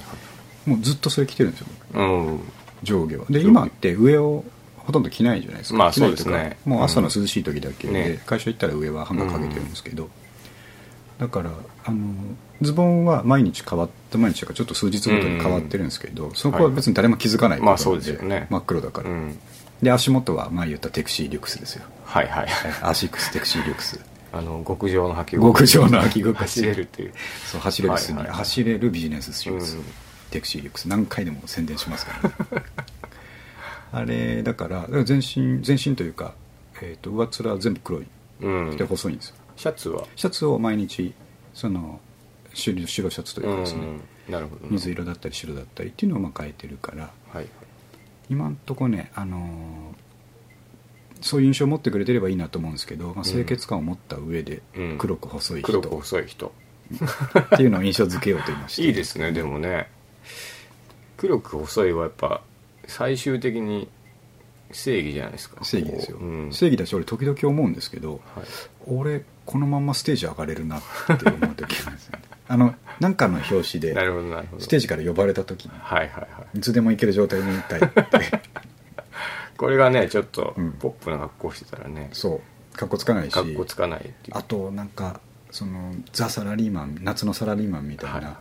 [0.67, 2.41] もうずっとそれ着てるんですようん。
[2.83, 3.25] 上下は。
[3.31, 4.45] で今って上を
[4.77, 5.79] ほとんど着ないじゃないですか。
[5.79, 6.59] まあそうですね。
[6.67, 7.95] もう朝の涼しい時だけで、うん。
[7.95, 8.23] ね。
[8.27, 10.11] 会社行ったら上はハンガーかけてるんですけど、
[11.19, 11.51] だから
[11.85, 12.15] あの
[12.61, 18.47] ズボンは毎日変わって毎日というかちょっと数日ごとに変わってるんですけど、そこは別に誰も気づかないまあことなんそうですよね。
[18.51, 19.39] 真っ黒だから、うん
[19.83, 21.85] で足元は前言ったテクシーリュクスですよ。
[22.05, 22.47] はいはい。
[22.47, 24.01] はいアシックステクシーリュクス。
[24.31, 26.39] あの極上の履き極上の履き心地。
[26.39, 27.13] 走れるっていう。
[27.47, 28.39] そう走れるスニーはいはいはい。
[28.39, 29.85] 走れるビジネスシューズ、うん。
[30.31, 30.89] テクシーリュックス。
[30.89, 32.65] 何回でも宣伝しますから、ね、
[33.93, 36.35] あれだから全身全身というか、
[36.83, 38.07] えー、と上っ面は全部黒い。
[38.41, 38.77] うん。
[38.77, 39.37] で細いんですよ。
[39.57, 40.05] シャツは？
[40.17, 41.15] シャツを毎日
[41.55, 42.01] その
[42.53, 43.81] 白白シャツというかですね、
[44.27, 44.33] うん。
[44.33, 44.67] なるほど。
[44.71, 47.11] 水色だったり白だったりっていうのをまあ変えてるから。
[47.33, 47.47] はい
[48.31, 50.09] 今んとこね、あのー
[51.21, 54.99] そういう印象を持ってくれてればいいなと思うんですけど、まあ、清潔感を持った上でうん。
[54.99, 56.53] 黒く細い人、黒く細い人。
[57.55, 58.83] っていうのを印象付けようと言いまして。
[58.83, 59.91] いいですねでもね。
[61.17, 62.43] 黒く細いはやっぱ
[62.87, 63.89] 最終的に
[64.71, 65.65] 正義じゃないですか。
[65.65, 66.53] 正義ですよ、こううん。
[66.53, 68.45] 正義だし俺時々思うんですけどはい。
[68.87, 70.83] 俺このまんまステージ上がれるなっ
[71.19, 74.63] て思う時なんですよねあのなんかの表紙なるでほどなるほど。
[74.63, 76.59] ステージから呼ばれた時にはいはいはい。
[76.59, 78.43] いつでも行ける状態にいたいって。
[79.57, 80.73] これがねちょっとうん。
[80.73, 82.41] ポップな格好してたらねそ
[82.75, 82.77] う。
[82.77, 83.35] かっこつかないし。
[83.35, 84.39] 格好つかないっていう。
[84.39, 88.35] あとなんかそのザ・サラリーマン夏のサラリーマンみたいな、はいはい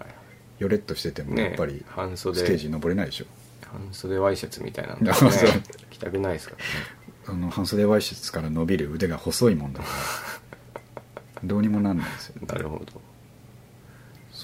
[0.57, 2.39] よれっとしててもねやっぱり半袖。
[2.39, 3.25] ステージ登れないでしょ。
[3.71, 5.31] 半袖ワイシャツみたいなのね そう。
[5.31, 5.49] そう
[5.91, 6.63] 着たくないですからね。
[7.27, 9.85] あの半袖ワイシャツから伸びる腕が細いもんだか
[11.35, 13.01] ら どうにもなんないですよなるほど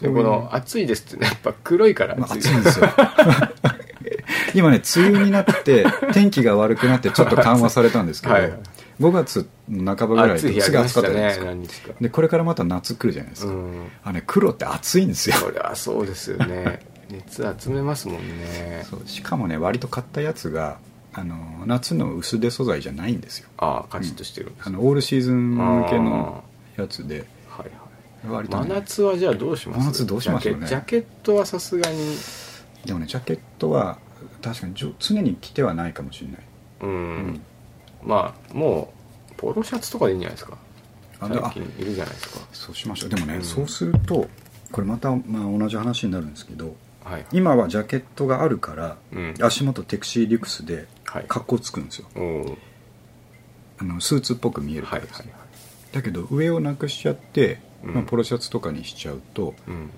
[0.02, 1.28] この暑いですってね。
[1.28, 2.40] やっぱ黒いからまあ、暑い。
[2.40, 2.90] 暑いんですよ。
[4.56, 8.44] 今ね梅雨になって天気が悪くなってちょっと緩和されたんですけどはい。
[8.44, 8.60] はい
[9.00, 11.94] 5月の半ばぐらい暑い日あすぐ暑かったじゃないですか、何日か。
[12.00, 13.88] でこれからまた夏来るじゃないですか、うん。
[14.04, 15.36] あね黒って暑いんですよ。
[15.36, 16.80] そりゃそうですよね。
[17.10, 18.86] 熱集めますもんね。
[19.06, 20.78] しかもね割と買ったやつが
[21.12, 23.50] あの夏の薄手素材じゃないんですよ。
[23.58, 26.44] ああカチッとしてるんですあのオールシーズン向けの
[26.78, 27.26] やつで。
[27.50, 27.83] はい
[28.28, 29.80] 割と、はいね、真夏はじゃあどうします？
[29.80, 30.68] 真夏どうしましょうね。
[30.68, 31.98] ジャケットはさすがに。
[32.86, 33.98] でもねジャケットは
[34.42, 36.40] 確かに常に着てはないかもしれない。
[36.82, 37.42] うん、ん。
[38.04, 38.94] まあも
[39.32, 40.58] うポロシャツとかでいいんじゃないですか。
[41.20, 42.40] 最近いるじゃないですか。
[42.52, 43.10] そうしましょう。
[43.10, 43.44] でもね、うん。
[43.44, 44.28] そうすると
[44.72, 49.34] これまた、まあ、同じ話になるんですけどはい今はジャケットがあるから、うん。
[49.42, 51.26] 足元テクシーリュクスではい。
[51.28, 52.08] 格好つくんですよ。
[52.16, 52.58] おお
[53.80, 55.34] あのスーツっぽく見えるかはいはいらですね、
[55.92, 59.90] だけど上をなくしちゃって、うんまあ、ポロシャツとかにしちゃうとうん。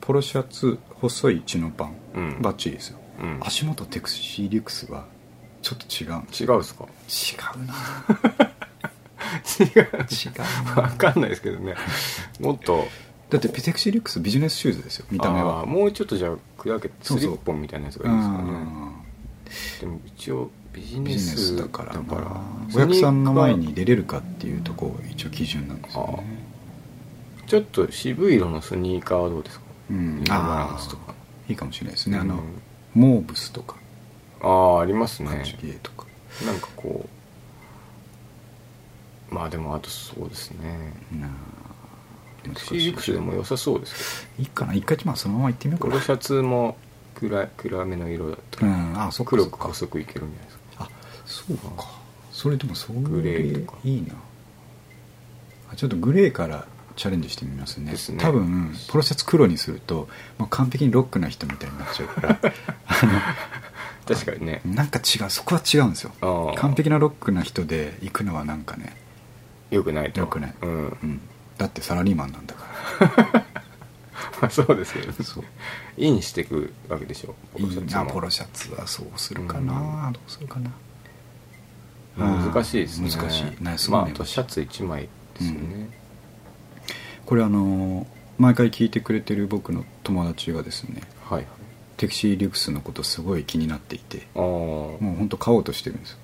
[0.00, 2.42] ポロシャツ細いチノパン、うん。
[2.42, 3.38] バッチリですよ、うん。
[3.42, 5.04] 足元テクシーリュクスは
[5.62, 6.86] ちょっと違うんです違うっすか？
[6.86, 7.74] 違うな。
[9.60, 9.82] 違う。
[9.82, 10.82] 違うな。
[10.82, 11.74] わかんないですけどね。
[12.40, 12.86] もっと。
[13.28, 15.66] だってテクシーリュクスビジネスシューズですよ見た目は。
[15.66, 17.32] もうちょっとじゃあ砕けてそうそう。
[17.32, 18.42] スリッポンみたいなやつがいいですかね。
[18.42, 18.92] うん。
[19.80, 21.92] でも一応ビジネススだから。
[21.92, 26.37] なだからお客さんの前に出れるかっていうとこ一応基準なんですよね
[27.48, 29.64] ちょっと渋い色のスニーカーはどうですか？
[29.90, 30.22] うん。
[30.24, 31.14] バランスとか。
[31.48, 32.42] いいかもしれないですね、あのうん
[32.94, 33.76] モーブスとか。
[34.42, 35.44] ああありますね。
[35.82, 36.06] とか、
[36.44, 37.08] なんかこ
[39.30, 40.92] うまあでもあとそうですね。
[42.54, 44.74] シークスでも良さそうですいいかな。
[44.74, 45.94] 一回まあそのまま行ってみようかな。
[45.94, 46.76] けどポロシャツも
[47.14, 49.02] 暗い暗めの色だったらうん。
[49.02, 50.84] あそっか黒く細くいけるんじゃないですか？
[50.84, 50.88] あ
[51.24, 51.86] そうか。
[52.30, 53.78] それでもそういうグレーとか。
[53.84, 54.14] いいな。
[55.72, 56.66] あちょっとグレーから
[56.98, 57.92] チャレンジしてみますね。
[57.92, 57.98] ね。
[58.18, 62.40] 多分ポロシャツ黒にするともう完璧にロックな人みたいになっちゃうから。
[64.04, 64.60] 確かにね。
[64.64, 66.54] なんか違うそこは違うんですよ。
[66.56, 68.96] 完璧なロックな人で行くのはなんかね、
[69.70, 70.20] よくないと。
[70.20, 70.54] よくない。
[70.60, 70.70] うん。
[70.70, 71.20] うん、
[71.56, 72.64] だってサラリーマンなんだか
[72.98, 73.44] ら。
[74.42, 75.12] まあそうですよね。
[75.22, 75.44] そう。
[75.96, 77.36] インしていくわけでしょ。
[77.52, 80.12] ポロシャツポロシャツはそうするかな、うん。
[80.14, 80.70] どうするかな。
[82.16, 83.08] 難しいですね。
[83.08, 83.44] 難しい。
[83.44, 83.76] ね。
[83.88, 85.08] まああとシャツ1枚
[85.38, 85.90] ですよね、
[87.28, 88.06] これあのー
[88.38, 91.46] 毎回聞いてくれてる僕の友達がですねはいはい。
[91.98, 96.16] テクシーリュクスのことすごい気になっていてああもう本当買おうとしてるんです。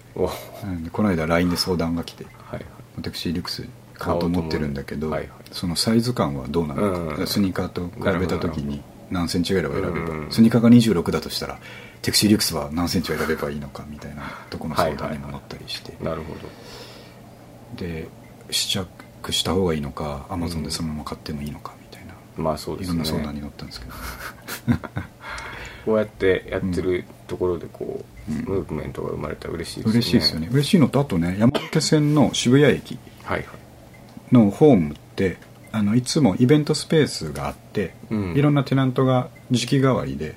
[0.92, 2.64] この間 LINE で相談が来ていはい。
[3.02, 5.30] テクシーリュクス買おうと思ってるんだけど、はいはい。
[5.52, 11.58] そのサイズ感はどうなのか、うんスニーカーと比べた時に何センチぐらいは選べば、うんスニーカーが26だとしたら
[12.00, 16.40] テクシーリュクスは何センチを選べばいいのかみたいなとこの相談にも乗ったりして、なるほど。
[17.84, 18.08] で
[18.50, 22.98] 試着した方がいいのかアマゾンでそのまま買ってもいいのかみたいな、まあそうでいすね。
[22.98, 23.92] ろんな相談に乗ったんですけど。
[25.84, 28.38] こうやってやってるところでこう、うん。
[28.44, 29.92] ムーブメントが生まれたら嬉しいですね。
[29.92, 30.48] 嬉しいですよね。
[30.50, 32.98] 嬉しいのとあとね山手線の渋谷駅
[34.32, 35.36] のホームって
[35.72, 38.34] あのいつもイベントスペースがあって、うん。
[38.34, 40.36] いろんなテナントが時期替わりで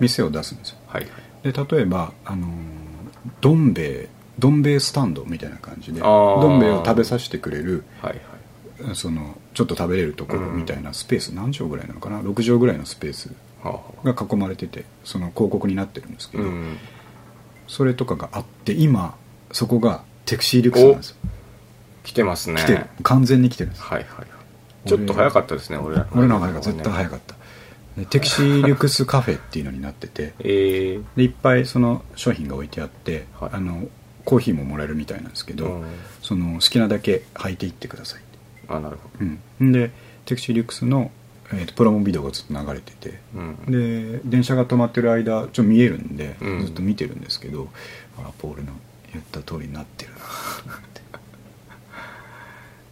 [0.00, 0.78] 店を出すんですよ。
[0.86, 1.52] はいはい。
[1.52, 2.50] で例えば、あのー
[3.40, 8.16] どん兵衛どん兵衛スタンドみたいな感じでどん兵衛を食べさせてくれるはいは
[8.92, 8.94] い。
[8.94, 14.08] そのちょっと食べれるところみたいなスペース、何畳ぐらいなのかな？6畳ぐらいのスペースはあ。
[14.08, 16.76] はが囲まれててその広告になってるんですけど、あうん。
[17.68, 19.16] それとかがあって今
[19.52, 21.16] そこがテクシーリュクスなんですよ。
[22.04, 22.60] 来てますね。
[22.60, 22.86] 来てる。
[23.02, 23.82] 完全に来てるんです。
[23.82, 24.88] はいはいはい。
[24.88, 26.06] ちょっと早かったですね俺ら。
[26.14, 27.34] 俺の方が早かった絶対早かっった。
[27.98, 30.28] でテクシーリュクスカフェっていうのになってて。
[30.28, 33.50] た ええでいっぱいその商品が置いてあって、はい。
[33.54, 33.84] あの
[34.26, 35.86] コーヒーももらえるみたいなんですけど、うん。
[36.20, 38.20] その好きなだけ履いていってください。
[38.68, 39.08] あなるほ
[39.60, 39.92] うん、で
[40.24, 41.12] テクシーリュックスの、
[41.52, 44.18] えーとプロモビデオがずっと流れてて、どうん。
[44.18, 46.66] で電車が止まってる間ちょっと見えるんで、うん。
[46.66, 47.68] ずっと見てるんですけど
[48.18, 48.72] あポールの
[49.12, 50.18] 言った通りになってるな。
[50.18, 50.22] と
[50.66, 51.00] 思って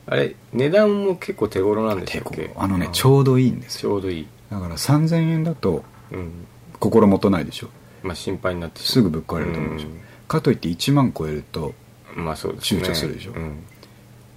[0.07, 3.91] あれ値段も結構手頃なんでしたっ結け構あのねちょうどいいんですよ。
[3.91, 4.29] ちょうどいい。
[4.51, 6.47] だから3000円だとうん。
[6.79, 7.69] 心もとないでしょ。
[8.03, 9.89] まあ心配になってすぐぶっ壊れると思うでしょ、
[10.29, 11.75] かといって1万超えると
[12.17, 12.83] うんまあそうですね。
[12.83, 13.33] 躊躇するでしょ。
[13.33, 13.65] うん。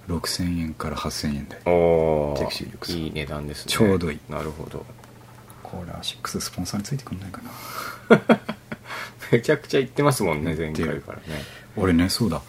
[0.08, 2.38] 6000円から8000円台おー。
[2.38, 3.72] テクシーリュックスいい値段ですね。
[3.72, 4.20] ちょうどいい。
[4.28, 4.84] なるほど。
[5.62, 7.42] これアシックススポンサーについてくんないか
[8.10, 8.20] な。
[9.30, 11.42] めちゃくちゃ言ってますもんね前回からね。
[11.76, 12.40] 俺ねそうだ。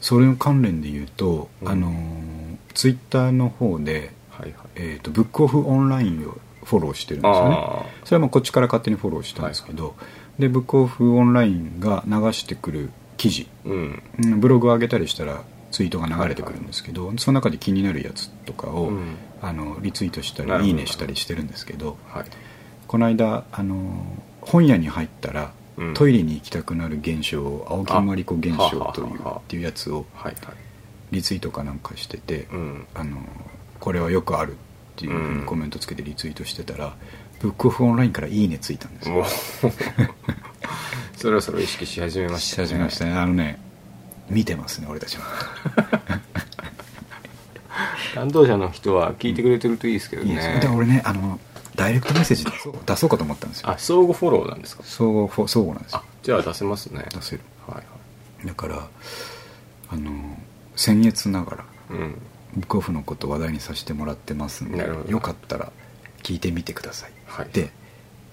[0.00, 1.68] それの関連で言うと、うん。
[1.68, 1.92] あの
[2.74, 4.68] ツイッター Twitter の方で、はいはい。
[4.76, 7.56] えー、とブックオフオンラインをフォローしてるんですよね。
[7.58, 9.94] あそれはもうこっちから勝手にフォローしたんですけど、
[10.38, 13.48] でブックオフオンラインが流してくる記事。
[13.66, 14.02] あうん。
[14.22, 19.16] うんブログを上げたりしたらツイートが流れてくるんですけど、その中で気になるやつとかを、うん。
[19.40, 22.24] あのリツイートしたりいいねしたりしてるんですけどはい。
[22.88, 24.04] この間あの
[24.40, 25.94] 本屋に入ったら、うん。
[25.94, 30.54] トイレに行きたくなる現象を青木まりこ現象というっていうやつをはいはい。
[31.10, 32.86] リツイートかなんかしてて、うん。
[32.94, 33.18] あの
[33.80, 34.56] これはよくあるっ
[34.96, 36.96] ていうふうにコメントつけてリツイートしてたら、
[37.40, 39.24] ブックオフオンラインからいいねついたんですよ。
[41.16, 43.12] そろそろ意識し始めましした始めましたね。
[43.12, 43.58] あのね
[44.28, 45.24] 見てますね俺たちも。
[48.14, 50.30] 担当者の人は聞いてくれてるといいですけどね。
[50.30, 51.38] いいですねで俺ねあの
[51.76, 52.44] ダイレクトメッセージ
[52.86, 53.70] 出そうかと思ったんですよ。
[53.70, 54.82] あ相互フォローなんですか？
[54.84, 55.98] 相互フォ相互なんですよ。
[55.98, 57.04] あじゃあ出せますね。
[57.14, 57.42] 出せる。
[57.66, 57.82] はいは
[58.42, 58.46] い。
[58.46, 58.88] だから
[59.90, 60.10] あの
[60.76, 62.20] 先月ながらうん。
[62.54, 65.70] ブックオフのこと話題にさせてもらってますんでよかったら
[66.22, 67.12] 聞いてみてください
[67.52, 67.70] で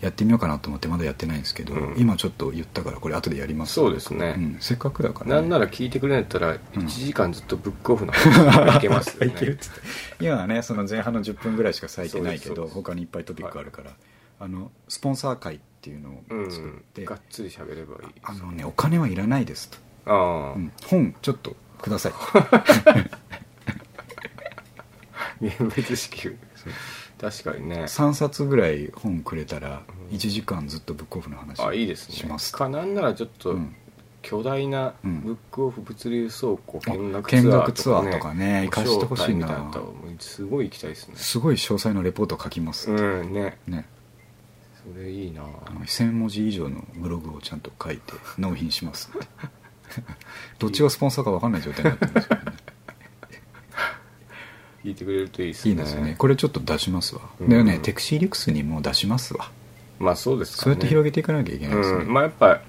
[0.01, 1.95] やってみようかなと思ってまだやってないんですけど、うん。
[1.97, 3.73] 今ちょっと言ったからこれ後でやります。
[3.73, 4.36] そうですね。
[4.38, 6.58] うん、せっかくだから、なんならら聞いてくれんやったらうん。
[6.73, 9.27] 1時間ずっとブックオフの 話いけますよね。
[9.27, 9.81] いけるっつって。
[10.19, 13.91] 今はねその前半の10分ぐらいしか割いてないけど他にいっぱいトピックあるから、
[14.39, 16.84] あのスポンサー会っていうのをう作っん。
[16.93, 20.71] て、がっつり喋ればいいあのねお金はいらないですと、ああ、うん。
[20.86, 22.13] 本ちょっとください。
[25.41, 26.38] 現別支給
[27.19, 27.84] 確かにね。
[27.84, 30.15] 3冊ぐらい本くれたらうん。
[30.15, 32.15] 1時間ずっとブックオフの話あいいですね。
[32.15, 32.51] します。
[32.51, 33.75] かなんならちょっとうん。
[34.21, 35.21] 巨大なうん。
[35.21, 39.71] ブックオフ物流倉庫見学見ツアー学ツアーとかね行かしてほしいな
[40.19, 40.43] す。
[40.45, 41.15] ごい行きたいですね。
[41.15, 43.58] すごい詳細なレポート書きます、うんね。
[43.67, 43.86] ね。
[44.93, 45.43] それいいな。
[45.43, 49.28] あの1000文字以上のブログをちゃんと書いて納品しますって。
[50.60, 52.55] どっちがスポンサーか分かんない状態になってるんですけどね。
[52.55, 52.55] 聞
[54.95, 55.71] いてくれるといいですね。
[55.71, 56.15] いいですよね。
[56.17, 57.49] これちょっと出しますわ、うん。
[57.49, 59.51] でねテクシーリュクスにも出しますわ。
[59.99, 60.63] まあそうですかね。
[60.63, 62.13] そうやって広げていかなきゃいけないですね、うん。
[62.13, 62.62] まあやっぱ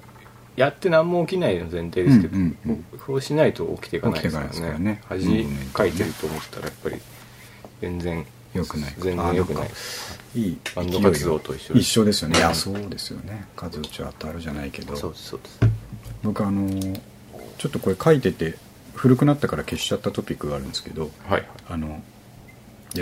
[0.56, 2.84] やって何も起きないの前提ですけど、うんうんうん。
[3.06, 5.44] そうしないと起きていかないですから起きていかないですからね。
[5.44, 6.96] ね恥かいてると思ったらやっぱり
[7.80, 8.94] 全然良くない。
[8.98, 9.70] 全然良くない。
[10.34, 10.40] い。
[10.40, 12.38] いバンド活動と一緒一緒ですよね。
[12.38, 13.46] いやそうですよね。
[13.54, 14.96] 数打ちは当たるじゃないけど。
[14.96, 15.60] そうですそうです。
[16.22, 16.68] 僕あの
[17.58, 18.56] ちょっとこれ書いてて
[18.94, 21.46] 古くなったから消しちゃったトピックがあるんですけどはい。
[21.68, 22.02] あの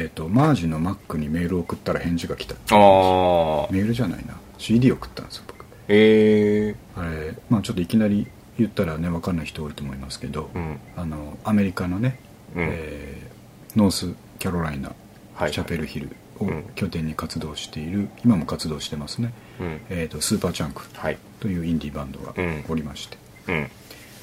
[0.00, 4.35] えっ、とマージの Mac にメールを送ったら返事が来たああメールじゃないな。
[4.59, 5.64] CD 送ったんですよ僕。
[5.88, 8.26] ええあれまあちょっといきなり
[8.59, 10.78] 言ったらね分かんない人多いと思いますけど、うん。
[10.96, 12.18] あのアメリカのね、
[12.54, 12.62] うん。
[12.70, 13.35] えー
[13.76, 14.92] ノースキャロライナ、
[15.35, 16.64] はいチャペルヒルをうん。
[16.76, 19.80] 拠点に活動している今も活動してますね、うん。
[19.90, 21.18] えー、とスーパーチャンクはい。
[21.40, 22.64] というインディーバンドがうん。
[22.68, 23.70] おりまして、うん。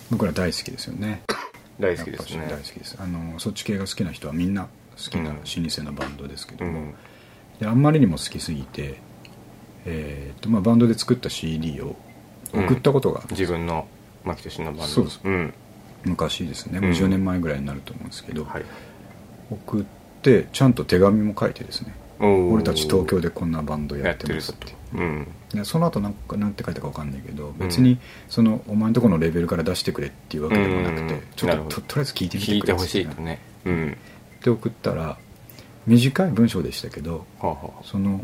[0.09, 1.23] 僕ら大好きですよね。
[1.79, 2.47] 大好きですね。
[2.49, 2.95] 大好きです。
[2.99, 6.95] あのそっち系が好きな人はみんな好きなうん老舗のバンドですけども、うん。
[7.59, 8.99] であんまりにも好きすぎて、
[9.85, 11.95] えーとまあ、バンドで作った CD を
[12.53, 13.87] 送ったことがあるん自分の
[14.23, 14.83] 牧俊のバンド。
[14.87, 15.53] そうですうん。
[16.03, 16.79] 昔ですね。
[16.79, 16.83] うん。
[16.85, 18.65] もう10年前ぐらいになると思うんですけど、はい。
[19.49, 19.85] 送っ
[20.21, 21.95] てちゃんと手紙も書いてですね。
[22.19, 24.67] 俺たち東京でこんなバンドやってますって。
[24.67, 24.73] と。
[24.95, 25.27] うん。
[25.53, 27.97] でその後なんかなんて書いたか分かんないけど別に
[28.29, 31.21] そのお前のところのレベルから出してくれっていうわけでもなくて、うん。
[31.35, 33.39] ちょっととりあえず聞いてみてくれ聞いてほしいとね。
[33.65, 33.97] うん
[34.41, 35.17] って送ったら
[35.85, 37.83] 短い文章でしたけどはあはあ。
[37.83, 38.21] その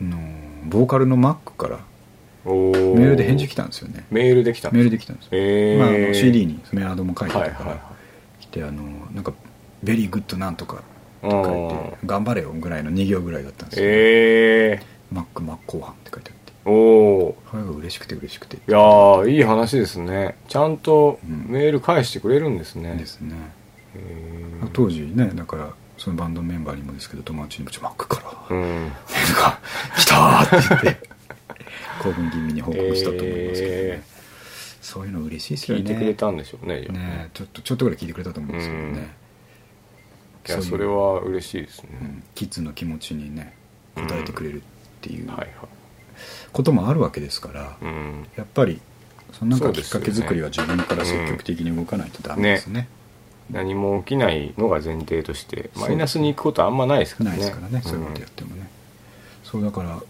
[0.00, 0.18] の
[0.66, 1.80] ボーカルのマックから
[2.44, 4.04] おメールで返事来たんですよね。
[4.10, 4.70] メールできた。
[4.70, 5.78] メールで来たんですよ、えー。
[5.78, 7.74] まあ、あの CD にメアドも書いてたから、はいはいは
[8.40, 8.42] い。
[8.42, 8.82] 来てあの
[9.14, 9.32] なんか
[9.82, 10.78] 「Very good なんとか」っ
[11.22, 16.52] てあ書いてー「頑張れよ」ぐらいの2行ぐらいだったんですよ、えマック・マッコーハンって書いてあって。
[16.66, 22.20] ー、おおそれが嬉しくて嬉しくていやーいい話ですねちゃんとうんメール返して。
[22.20, 23.34] くれるんですね、ですね
[24.72, 28.88] 当時ねだからそのバンドメンバーにもですけど友達にも「マックからうん。
[28.88, 29.60] が
[29.96, 31.08] 来た!」って言って
[32.02, 34.02] 興奮気味に報告したと思いますけどね、え
[34.80, 35.82] そういうの嬉しいですよね。
[35.82, 37.30] 聞いてくれたんでしょうねね。
[37.32, 39.14] ちょっとちょっとぐらい聞いてくれたと思うんですけどね、
[40.48, 43.54] いやううそれは嬉しいですね、うんキッズの気持ちにね
[43.96, 44.64] 応えてくれるっ
[45.00, 45.48] ていうはいはい。
[46.52, 48.26] こともあるわけですから、うん。
[48.36, 48.80] やっぱり
[49.32, 52.88] そのなんかきっかけ作りは自分から積極的に動かないとダメですね,、
[53.50, 57.36] 何も起きないのが前提としてマイナスに行くことはあんまないですからね。
[57.38, 57.82] ないですからね、ん。
[57.82, 58.68] そういうことやってもね。
[59.42, 60.00] そうだから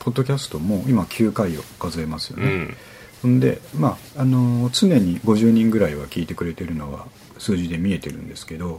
[0.00, 2.76] ポッドキャストも今9回を数えますよね、うん。
[3.22, 7.06] ほんでまああの常に50人ぐらいは聞いてくれてるのは
[7.38, 8.78] 数字で見えてるんですけど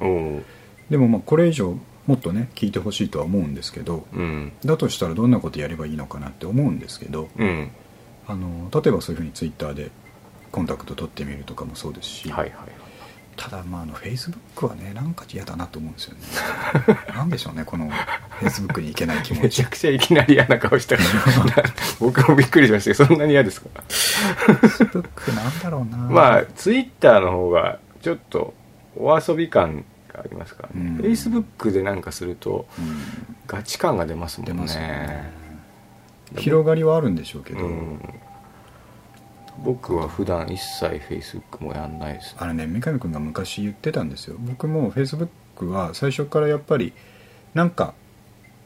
[0.89, 4.51] でもまあこれ以上もっとね聞いてほしいとは思うんですけどうん。
[4.63, 7.71] だとしたらどんなことやればいいのかなって思うんですけどうん。
[8.27, 9.89] あの例えばそういうふうにツイッターで
[10.51, 12.85] コンタクト取ってみるとかもそうですし、はいはい
[13.38, 16.21] ただまああのフェイスブックはねなんか嫌だなと思うんですよね。
[17.13, 19.43] なんでしょうねこのフェイスブックに行けない気持ち。
[19.43, 21.63] めちゃくちゃいきなり嫌な顔したから
[22.00, 23.69] 僕もびっくりしましたけどそんなに嫌ですか？
[23.88, 25.98] フェイスブックなんだろうな。
[26.10, 28.54] まあツイッターの方がちょっと
[28.95, 30.88] お遊び感がありますからね。
[30.89, 30.95] うん。
[30.98, 33.36] フェイスブックでなんかするとうん。
[33.48, 34.76] ガチ感が出ますもんね。
[34.76, 35.32] ね。
[36.38, 38.00] 広がりはあるんでしょうけど、うん
[39.63, 42.34] 僕は普段一切フェイスブックもやんないです。
[42.34, 44.36] ねあれね三上君が昔言ってたんですよ。
[44.39, 46.94] 僕もフェイスブックは最初からやっぱり
[47.54, 47.94] なんか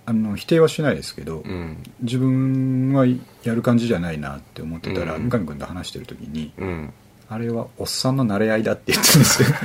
[0.05, 1.83] あの否定はしないですけど、うん。
[2.01, 3.05] 自分は
[3.43, 5.29] やる感じじゃないなって思ってたら、うん。
[5.29, 6.93] 三上君と話してる時にうん。
[7.29, 9.49] あれはおっさんの慣れ合いだって言ってるんですよ。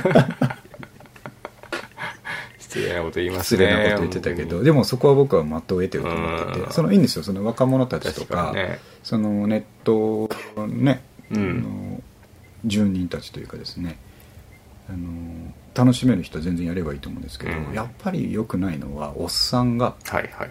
[2.59, 6.65] 失礼なこと言います失ね礼なこと言ってたけど本でもそこは僕は的を得てると思ってうん。
[6.67, 7.23] てそのいいんですよ。
[7.23, 8.79] その若者たちとかね。
[9.01, 10.29] そのネット
[10.67, 12.01] ね、うんあの
[12.65, 13.97] 住人たちというかですね
[14.89, 17.73] あの楽しめる人は全然やればいいと思うんですけど、うん。
[17.73, 20.49] やっぱり良くないのはおっさんがはいはいはい。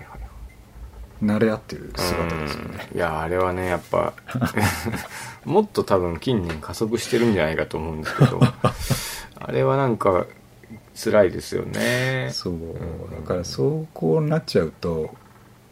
[1.23, 2.89] 慣れ合ってる姿ですよね。
[2.91, 4.13] うんいやあれはねやっぱ
[5.45, 8.41] もっと多分近年加速してるんじゃないかと思うんですけど
[9.37, 10.27] あれはなんか
[10.95, 12.31] 辛いですよね。
[12.33, 12.53] そう。
[12.53, 13.11] うん。
[13.11, 15.15] だからそうこうなっちゃうと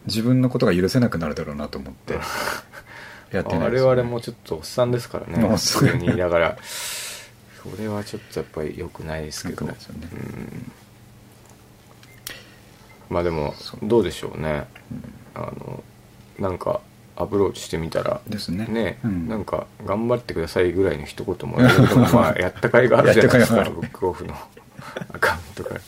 [0.07, 2.19] 自分のことが許せなくなるだろうなと思って
[3.33, 5.42] やってないですよ我々もちょっとおっさんですからね。
[5.42, 6.59] もうそれにいながら。
[6.62, 9.66] それはちょっとやっぱり良くないですけど。
[9.66, 10.73] ねうん。
[13.09, 14.66] まあでもどうでしょうね。
[15.35, 15.83] あの
[16.38, 16.81] なんか
[17.16, 18.66] アプローチしてみたらですね。
[18.66, 19.29] ね、うん。
[19.29, 23.65] なんか頑張ってくださいぐらいの一言もまあ やった甲斐があるじゃないですか。
[23.65, 24.35] ブックオフの
[25.13, 25.81] アカウントから、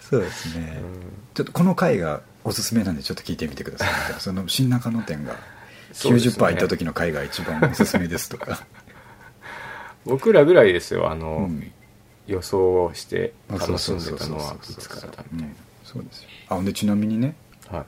[0.00, 1.12] そうですね、うん。
[1.34, 3.88] ちょっとこの回がおすすめなんでちょっと聞いてみてください。
[4.20, 5.36] その新中野店が
[5.92, 8.64] 90%いった時の回が一番おすすめですとか。
[10.04, 11.72] 僕らぐらいですよあの、うん。
[12.26, 15.44] 予想をしてあ楽しんでたのはいつからだみ
[15.82, 16.28] そうですよ。
[16.50, 17.34] あほんでちなみにね
[17.70, 17.86] な、はい。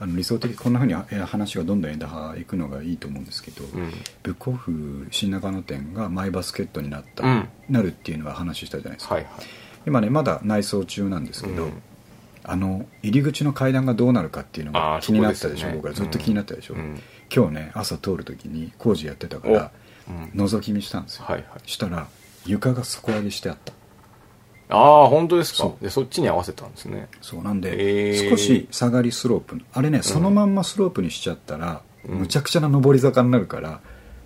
[0.00, 3.92] あの理想的こんなふうにえ話がどんどん枝葉いくのがいいと思うんですけど、うん。
[4.22, 7.48] ブックオフ新中野店がマイバスケットになった、うん。
[7.68, 9.32] なるっていうのは話したじゃないですか、はいはい。
[9.86, 11.82] 今ねまだ内装中なんですけど、うん。
[12.44, 15.74] あの入り口の階段がどうなるかっていうのが気になったでしょね。
[15.76, 17.00] 僕らずっと気になったでしょ、うん
[17.34, 19.70] 今日ね朝通る時に工事やってたから
[20.08, 20.44] うん。
[20.44, 21.70] 覗き見したんですよ、はいはい。
[21.70, 22.06] したら
[22.44, 23.72] 床が底上げしてあった。
[24.68, 25.58] ああ本当ですか？
[25.58, 25.84] そう。
[25.84, 27.08] でそっちに合わせたんですね。
[27.20, 28.30] そうなんで、へー。
[28.30, 32.18] 少し下がりスロープあれねそのまんまスロープにしちゃったら、うん。
[32.20, 33.80] むちゃくちゃな上り坂になるから、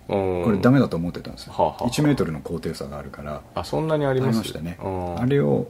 [0.07, 1.91] ここれダメだと思ってたんですよ、はあはあはあ。
[1.91, 4.39] 1メートルの高低差があるからあそんなにあります？
[4.39, 4.79] ましたね。
[4.83, 5.21] うん。
[5.21, 5.69] あれを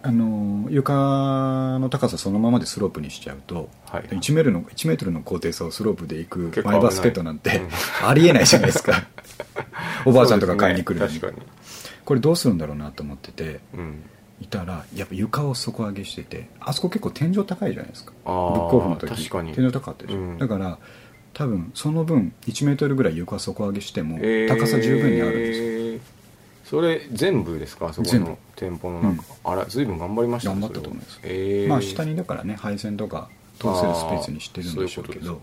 [0.00, 4.02] あの床の高さそのままでスロープにしちゃうと、はい。
[4.04, 7.68] 1, メートルの1メートルの高低差をスロープで行くマイバスケットなんて危ない
[8.02, 9.06] ありえないじゃないですか。
[10.06, 11.20] おばあちゃんとか買いに来るのに、ね。
[12.04, 14.02] これどうするんだろうなと思っててうん。
[14.40, 18.12] いたらやっぱ床を底上げしててあそこ結構天井高いじゃないですか。
[18.24, 19.28] ブックオフの時。
[19.28, 20.38] 天井高かったでしょ、うん。
[20.38, 20.78] だから
[21.34, 24.48] 多分その分1メートルぐらい床底上げしてもえー。
[24.48, 26.00] 高さ十分にあるんですよ、
[26.68, 27.92] それ全部ですか？
[27.92, 30.54] そこの店舗の中、あら随分頑張りました。
[30.54, 31.20] ね頑張ったと思います。
[31.22, 31.68] えー。
[31.68, 35.40] まあ下にだからね配線とか通せるスペースにしてるんでしょうけど。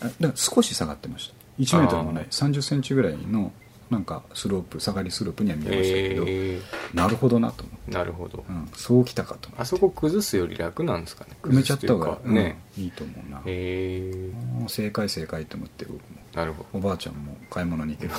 [0.00, 1.34] あだから少し下がってました。
[1.58, 2.26] 1メートルもない。
[2.30, 3.52] 3 0ンチぐらいの
[3.88, 6.60] なんかスロープ下がりスロープには見えましたけど、え
[6.92, 9.62] なるほどなと思って、ーなるほど、うん、そうきたかと思って。
[9.62, 11.36] あそこ崩すより楽なんですかね？
[11.42, 16.00] 埋めちゃった方がね、うんいいと思うな、へえもう正解正解と思って僕も。
[16.34, 16.78] なるほど。
[16.78, 18.12] おばあちゃんも買い物に行ける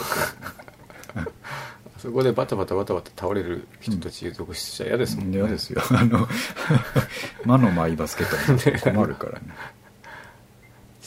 [1.16, 1.28] あ
[1.98, 5.38] そこでバタバタバタバタ倒れる人たち続出しちゃ嫌ですもんね。
[5.38, 5.82] 嫌ですよ。
[5.92, 6.28] あの
[7.46, 9.46] 魔のマイバスケットに 困るからね。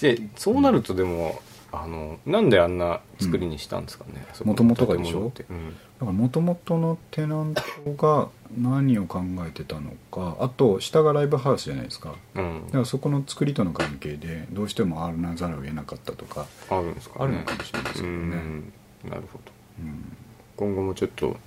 [0.00, 5.30] でそうなるとでも、あのなんであんな作りにしたんですかね、そこの元々がでしょうん。
[5.30, 7.62] だからもともとのテナント
[7.96, 8.28] が
[8.58, 12.14] 何を考えてたのかあと下がライブハウスじゃないですか。
[12.34, 12.66] うん。
[12.66, 17.24] だからそこの作りとの関係でどうしてもあらざるを得なかったとか、あるんですかね。
[17.24, 18.16] あるのかもしれないですけどね。
[18.16, 18.72] うん。
[19.08, 19.52] なるほど。
[19.80, 20.16] うん、
[20.60, 21.38] 今後もちょっと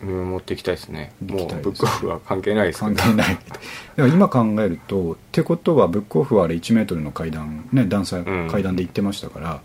[0.00, 1.12] 見守っていきたいですね。
[1.26, 3.36] もうブックオフは関係ないです関係ない。
[3.36, 3.60] けどだか
[3.96, 8.48] ら今考えるとってことはブックオフはあれ1メートルの階段ね段差うん。
[8.48, 9.60] 階段で行ってましたから、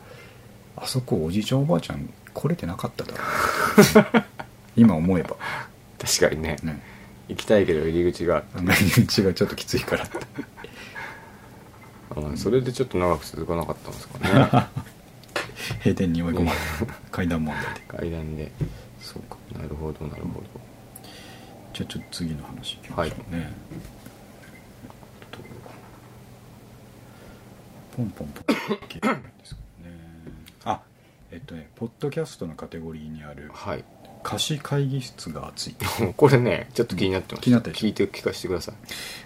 [0.76, 3.18] あそこおじいちゃんおばあちゃん来れてなかっただろ
[4.12, 4.16] う。
[4.16, 4.26] な
[4.76, 5.38] 今思えば。
[6.00, 6.58] 確かにね。
[6.64, 6.82] ね。
[7.30, 8.66] 行きたいけど入り口が入
[8.98, 10.18] り口がちょっときついからって。
[12.10, 14.68] あそれでちょっと長く続かなかったんですかね。
[15.84, 18.52] 閉店に追い込まれた階段問題で階段で
[19.58, 20.46] なるほどなるほど。
[21.74, 23.52] じゃあちょっと次の話いきましょうね、え
[25.26, 25.40] っと
[27.98, 29.98] ポンポンポンいけるんですけどね
[30.64, 30.82] あ
[31.32, 33.84] えっとねポッドキャストのカテゴリーにあるはい
[34.24, 35.76] 貸し会議室が熱い
[36.16, 38.76] これねちょっと気になってます気になったでしょ聞いて聞かせてください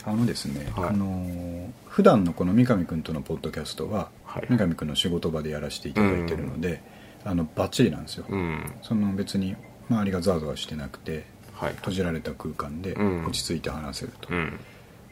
[0.03, 6.81] あのですね、はいあのー普段のこの三上君とのポッドキャストは、はい三上君の仕事場でやらせていただいてるので、
[7.25, 9.55] あのバッチリなんですよ、うんその別に
[9.89, 11.73] 周りがざわざわしてなくてはい。
[11.73, 13.25] 閉じられた空間でうん。
[13.25, 14.59] 落ち着いて話せると、うん。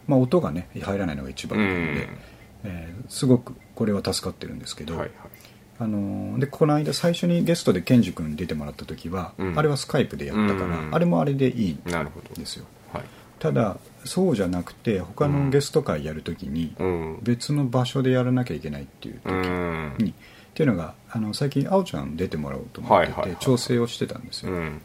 [0.07, 2.17] まあ、音がね入らないのが一番うなので、ん。
[2.63, 5.11] えーすごくこれは助かってるんですけど、はいはい。
[5.79, 9.59] あのーでこの間最初にゲストでケンジ君出てもらった時は、うん。
[9.59, 10.95] あれはスカイプでやったから、うん。
[10.95, 11.77] あれもあれでいいん
[12.37, 12.65] ですよ。
[12.93, 13.03] はい。
[13.39, 17.19] ただそうじゃなくて他のゲスト会やる時にうん。
[17.21, 19.95] 別の場所でやらなきゃいけないっていう時うん。
[19.99, 20.13] に、
[20.57, 24.81] っていうのがあの最近あおちゃん出てもらおうと思ってて、調整をしてたんですよ、うん。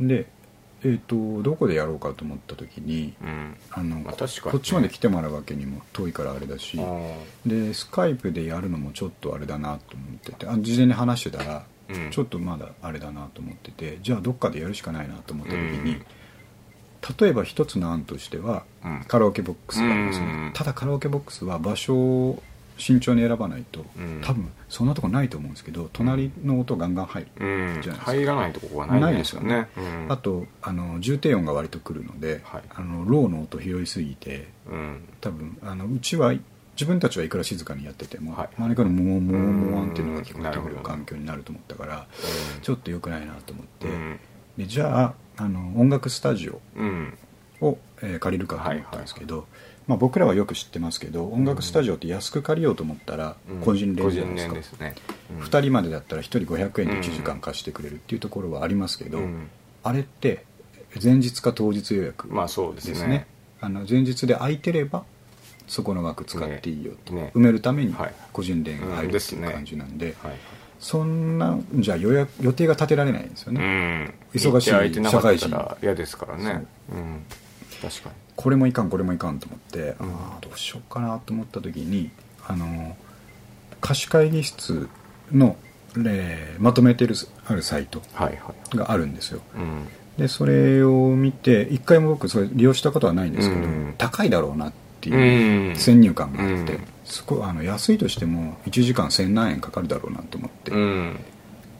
[0.00, 0.26] で、
[0.82, 3.56] えー、とどこでやろうかと思った時にうん。
[3.70, 6.80] あの、まあこっちまで来てもらうわけにも遠いからあれだし
[7.46, 12.10] でスカイプでやるのもちょっとあれだなと思っててあ事前に話してたら、うん。
[12.10, 16.02] ちょっとまだあれだなと思っててじゃあどっかでやるしかないなと思った時に、
[17.20, 19.04] 例えば一つの案としては、うん。
[19.06, 20.50] カラオケボックスがありますね、うん。
[20.54, 22.42] ただカラオケボックスは場所を
[22.76, 24.20] 慎重に選ばないと、うん。
[24.22, 28.04] 多分そんなとこないと思うんですけど隣の音ガンガン入る、うんじゃないですか。
[28.12, 30.06] 入らないとこがないないですよね、うん。
[30.10, 32.62] あとあの重低音が割とくるので、はい。
[32.74, 35.04] あのローの音拾いすぎてうん。
[35.20, 36.34] 多分あのうちは
[36.76, 38.48] 自分たちはいくら静かにやってても、はい。
[38.58, 42.06] 周りからモーモーモーンっていうのが聞こえてくる環境になると思ったから
[42.56, 44.20] うんちょっと良くないなと思って、うん
[44.56, 47.18] でじゃああの音楽スタジオうん
[47.60, 49.46] を、えー借りるかと思ったんですけど、
[49.86, 53.60] まあ、僕らはよく知ってますけど音楽スタジオって安く借りようと思ったらうん。
[53.60, 54.94] 個人連個人じゃないですか、連ですね。
[55.40, 59.48] 2人までだったら1人500円で1時間貸してくれるっていうところはありますけど、うん。
[59.82, 60.44] あれって
[61.02, 62.92] 前日か当日予約まあそうですね。
[62.94, 63.26] ですね。
[63.60, 65.04] あの前日で空いてれば
[65.66, 67.32] そこの枠使っていいよと、ねね。
[67.34, 68.14] 埋めるためにはい。
[68.32, 69.52] 個人連が入るっていううんですね。
[69.52, 70.32] 感じなんで、はい
[70.80, 74.14] そんなじゃあ予約予定が立てられないんですようね、ん。
[74.34, 74.70] 忙しい
[75.10, 76.66] 社会ら嫌ですからね。
[76.92, 77.22] うん
[77.88, 80.08] 確かこれもいかんこれもいかんと思って、うん。
[80.08, 82.10] ああどうしようかなと思った時に
[82.46, 82.96] あの
[83.80, 84.88] 貸し会議室
[85.32, 85.56] の、
[85.96, 87.14] えーまとめてる
[87.46, 88.76] あるサイトにはいはい。
[88.76, 89.40] があるんですよ。
[89.54, 89.86] うん。
[90.18, 93.94] でそれを見て一回も僕それ利用したことはないんですけど、うん。
[93.98, 95.76] 高いだろうなっていううん。
[95.76, 96.84] 先入観があって、うん。
[97.04, 101.20] そこあの安いとしても1時間1000何円かかるだろうなと思って、うん。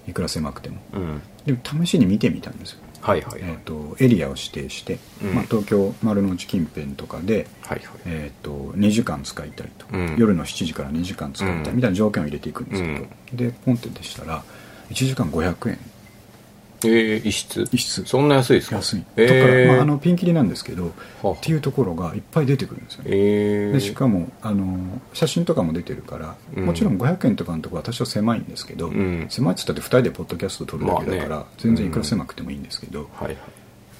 [0.06, 0.76] いくら狭くても。
[0.92, 1.22] うん。
[1.46, 3.40] でも試しに見てみたんですよ、はいはい。
[3.42, 5.34] はいえー、とエリアを指定して、うん。
[5.34, 7.88] まあ、東京丸の内近辺とかで、はいはい。
[8.06, 10.16] えー、と2時間使いたいと、うん。
[10.16, 14.42] 夜の7時から2時間使いたいうんみたいな条件を入れていくんですけど、でポンってでしたら
[14.90, 15.78] 1時間500円
[16.88, 17.68] えー、一室。
[17.72, 18.04] 一室。
[18.04, 18.76] そんな安いですか？
[18.76, 26.66] 安い、えだかまあ、あのピンキリなんですけど、はあっていうところがいっぱい出てくるんですよね、えー、でしかもあの写真とかも出てるから、うん。
[26.66, 29.26] もちろん500円とかのところは多少狭いんですけど、うん。
[29.28, 31.46] 狭いっつったって2人でポッドキャスト撮るだけだから、まあね。
[31.58, 33.36] 全然いくら狭くてもいいんですけど、はいはい。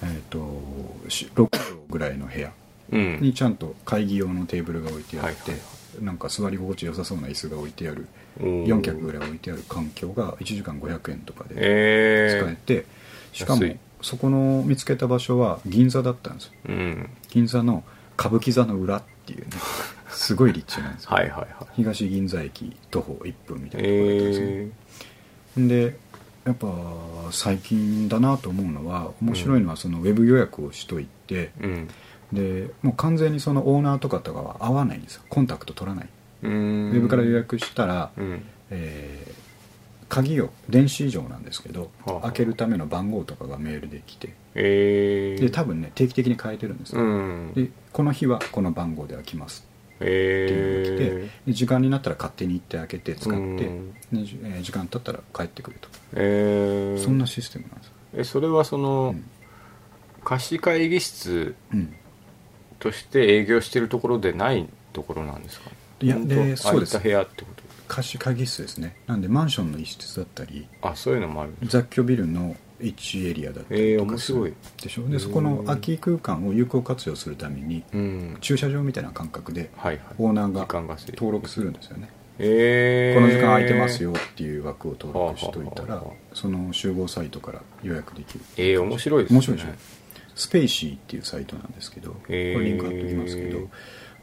[0.03, 2.53] えー、とし6畳ぐらいの部屋
[2.93, 3.19] うん。
[3.21, 5.61] にちゃんと会議用のテーブルが置いてあって、はいはい
[6.01, 8.01] なんか座り心地良さそうな椅子が置いてある。
[8.01, 8.09] うん
[8.41, 12.87] 4脚ぐらい置いてある環境が1時間500円とかでえー、使えて、
[13.33, 13.63] しかも
[14.03, 16.53] そこの見つけた場所は銀座だったんですよ。
[16.69, 17.11] うん。
[17.31, 17.85] 銀座の
[18.19, 19.47] 歌舞伎座の裏っていうね
[20.11, 21.47] すごい立地なんですよ、はいはいはい。
[21.77, 24.71] 東銀座駅徒歩1分みたいなところだったんですね、え
[25.57, 25.97] で
[26.45, 26.69] やっぱ
[27.31, 31.89] 最近だなと思うのは面白いのはそのウェブ予約をしといて、ー、うん。
[32.33, 35.23] でもう完全にそのオーナーとかとかは会わないんですよ。
[35.29, 36.09] コンタクト取らない、
[36.49, 36.93] ウん。
[36.93, 38.43] ェブから予約したら、うん。
[38.71, 39.45] えー
[40.07, 42.23] 鍵を電子以上なんですけど、はあはあ。
[42.25, 44.35] 開けるための番号とかがメールで来て。
[44.55, 47.53] えー、で多分ね定期的に変えてるんですよ、うん。
[47.55, 49.67] でこの日はこの番号で開きます。
[49.97, 53.95] っていうのが来て、えで時間になったら勝手に行って開けて使って、うん。
[54.13, 57.87] えー時間経ったら帰ってくると、ー、えー、そんなシステムなんです。
[57.89, 59.25] よ、えそれはその、うん。
[60.23, 61.93] 貸し会議室うん、
[62.79, 65.71] として営業してるところでないところなんですか？
[66.01, 66.93] いやでそうです。
[66.93, 67.65] 空いた部屋ってこと？
[67.87, 68.97] 貸し会議室ですね。
[69.07, 74.55] なんでマンションの一室だったりあそういうのもある雑居ビルの1エリアだったりとかするえー面白い。
[74.83, 75.09] でしょ？
[75.09, 78.37] でそこの空き空間を有効活用するためにうん。
[78.41, 80.05] 駐車場みたいな感覚ではいはい。
[80.19, 82.11] オーナーが登録するんですよね。
[82.39, 88.41] えー、この時間空いてますよっていう枠を登録しといたらその集合サイトから予約できる。
[88.57, 89.37] えー、面白いですね。
[89.37, 89.69] 面白いでしょ？
[90.35, 92.59] スペイシーっていうサイトなんですけどこへー。
[92.59, 93.59] れリンク貼っておきますけど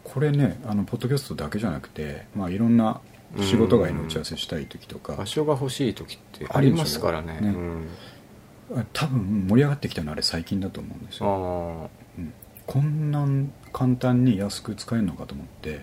[0.03, 3.01] これねあのポッドキャストだけじゃなくて、まあ、いろんな
[3.39, 7.39] 仕事外の打ち合わせしたい時とか場所が欲しい時ってありますからね。
[7.39, 7.49] ね。
[7.49, 12.33] うん、あ多分盛り上がってきたのはあれ最近だと思うんですよ、あうん。
[12.67, 15.81] こんなん簡単に安く使えるのかと思って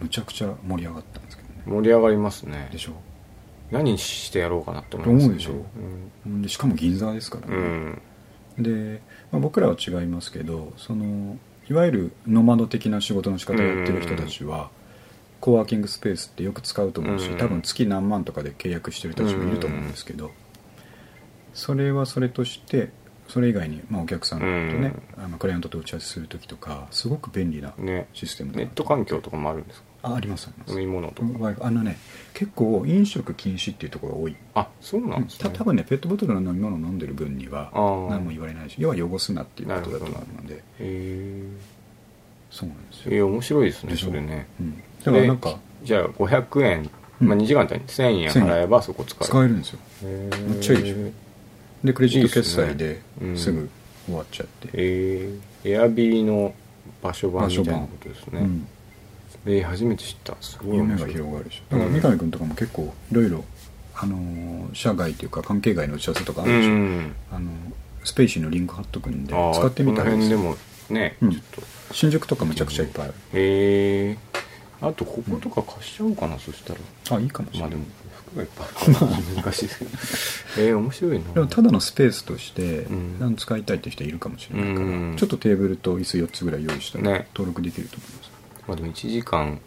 [0.00, 1.62] むちゃくちゃ盛り上がったんですけどね。
[1.66, 2.68] 盛り上がりますね。
[2.72, 2.92] でしょ。
[3.70, 6.48] 何してやろうかなって思いますと思うでしょ。
[6.48, 8.00] しかも銀座ですからうん、
[8.58, 8.94] うね、ん。
[8.94, 9.02] で、
[9.32, 11.36] まあ、僕らは違いますけどその
[11.68, 14.70] いわゆるノマド的な仕事の仕方をやってる人たちは、
[15.40, 17.38] コワーキングスペースってよく使うと思うし、うん。
[17.38, 20.30] 多分月何万とかで契約してる人たちもいると思うんですけど、
[21.52, 22.90] それはそれとして
[23.28, 28.08] それ以外に、まあ、お客さんとね、あのクライアントと打ち合わせする時とかすごく便利なね。
[28.12, 29.85] システムだネット環境とかもあるんですか？
[30.06, 30.48] ああります。
[30.48, 31.98] あ飲み物とか、あのね
[32.34, 34.36] 結構飲食禁止っていうところが多い。
[34.54, 35.50] あそうなんですね。
[35.50, 37.70] た多分ねペットボトルの飲み物を飲んでる分には
[38.10, 40.54] 何も言われないし要は汚すなっていうことだと思うので。
[40.54, 41.42] へえ
[42.50, 44.46] そうなんですえよ、ー、面白いですねそれね。
[44.60, 46.90] うん、だからなんかでじゃあ500円、
[47.20, 47.28] うん。
[47.28, 49.26] まあ、2時間単に1000円払えばそこ使える。
[49.26, 49.78] 使えるんですよ。
[50.48, 51.26] めっちゃいいでしょ？
[51.86, 53.02] でクレジット決済いいで
[53.34, 53.68] っすぐ
[54.06, 56.54] 終わっちゃって、えー、エアビーの
[57.02, 58.68] 場所版みたいなことですね、うん
[59.46, 60.36] えー、初めて知った。
[60.40, 61.76] すごい夢が広がるでしょ。
[61.76, 63.44] だから三上君とかも結構いろいろ
[63.94, 67.50] あのー社外というか関係外の打ち合わせとかあうるでしょ、んあの
[68.04, 70.36] スペーシーのリンク貼っとくんで使ってみたらいいです。
[70.36, 70.56] も
[70.90, 71.32] ね、うん。
[71.32, 71.62] ちょっと。
[71.92, 73.14] 新宿とかめちゃくちゃいっぱいある。
[73.32, 74.18] へえ
[74.80, 76.80] あとこことか貸しちゃおうかな、そしたら。
[77.16, 77.84] あいいかもしれない、まあでも
[78.28, 79.90] 服がいっぱいあるから難しいですけど。
[80.68, 81.32] えー、面白いな。
[81.32, 83.18] でもただのスペースとしてうん。
[83.18, 87.28] 何使いたいって人いるかもしれないから、うんちょっとテーブルと椅子4つぐらい用意したらね。
[87.34, 88.30] 登録できると思います、
[88.66, 89.60] まあでも1時間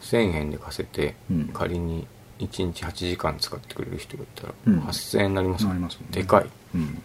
[0.00, 1.48] 1000円で貸せて、うん。
[1.48, 2.06] 仮に
[2.38, 4.80] 1日8時間使ってくれる人がいたら、うん。
[4.80, 5.72] 8000円になりますね。
[6.10, 6.46] でかい。
[6.74, 7.02] うん。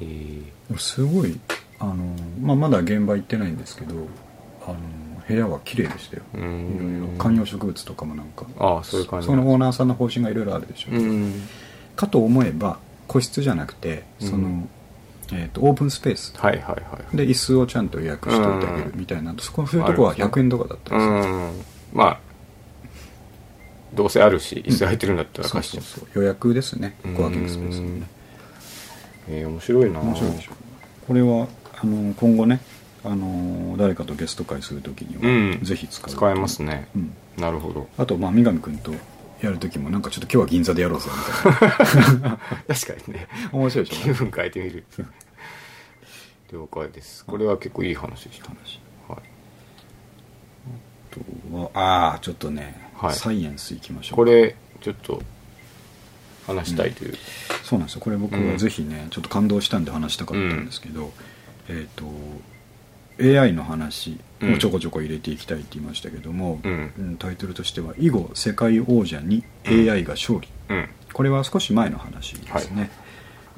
[0.00, 0.04] へ
[0.72, 0.78] え。
[0.78, 1.38] すごい
[1.78, 3.94] あの、まあ、まだ現場行ってないんですけど
[4.66, 4.76] あの
[5.26, 6.22] 部屋は綺麗でしたよ。
[6.34, 7.18] ういろいんろ。
[7.18, 8.46] 観葉植物とかもなんか。
[8.58, 11.42] ああそういう感じそのオーナーさんの方針がいろいろあるでしょ、うん。
[11.96, 12.78] かと思えば
[13.08, 14.68] 個室じゃなくてその、うん
[15.32, 16.32] えー、とオープンスペース。
[16.36, 17.16] はいはいはい。
[17.16, 21.52] で椅子をちゃんと予約しておいてあげるみたいな、そこそういうとこは100円とかだったうりするん
[21.92, 22.20] まあ
[23.94, 25.80] どうせあるし椅子空いてるんだったら貸して。
[25.80, 26.96] そうそう予約ですね。
[27.04, 27.14] うん。
[27.16, 28.06] コワーキングスペースのね
[29.28, 30.00] えー、面白いな。
[30.00, 30.52] 面白いでしょ。
[31.06, 31.48] これは
[31.82, 32.60] あの今後ね
[33.02, 35.60] あの誰かとゲスト会するときには、うん。
[35.62, 37.12] ぜひ使う使えますね、うん。
[37.36, 37.88] なるほど。
[37.98, 38.92] あとまあ三上君と
[39.42, 42.38] やるときもなんかちょっと今日は銀座でやろうぜみたいな。
[42.68, 43.28] 確かにね。
[43.52, 44.02] 面白いでしょ。
[44.02, 44.84] 気分変えてみる。
[46.52, 47.24] 了解です。
[47.24, 48.54] これは結構いい話でした、は
[51.54, 53.14] い、はああちょっとね、はい。
[53.14, 54.16] サイエンスいきましょう。
[54.16, 55.22] これちょっと
[56.46, 57.14] 話したいという、
[57.62, 58.00] そうなんですよ。
[58.00, 61.12] これ僕はぜひね、ちょっと感動したんで話したかったんですけど、
[61.68, 62.04] えっ、と
[63.20, 66.92] AI の話をちょこちょこ入れていきたいって言いましたけども、うん。
[66.98, 70.88] うんタイトルとしては「囲碁世界王者に AI が勝利」うん。
[71.12, 72.90] これは少し前の話ですね、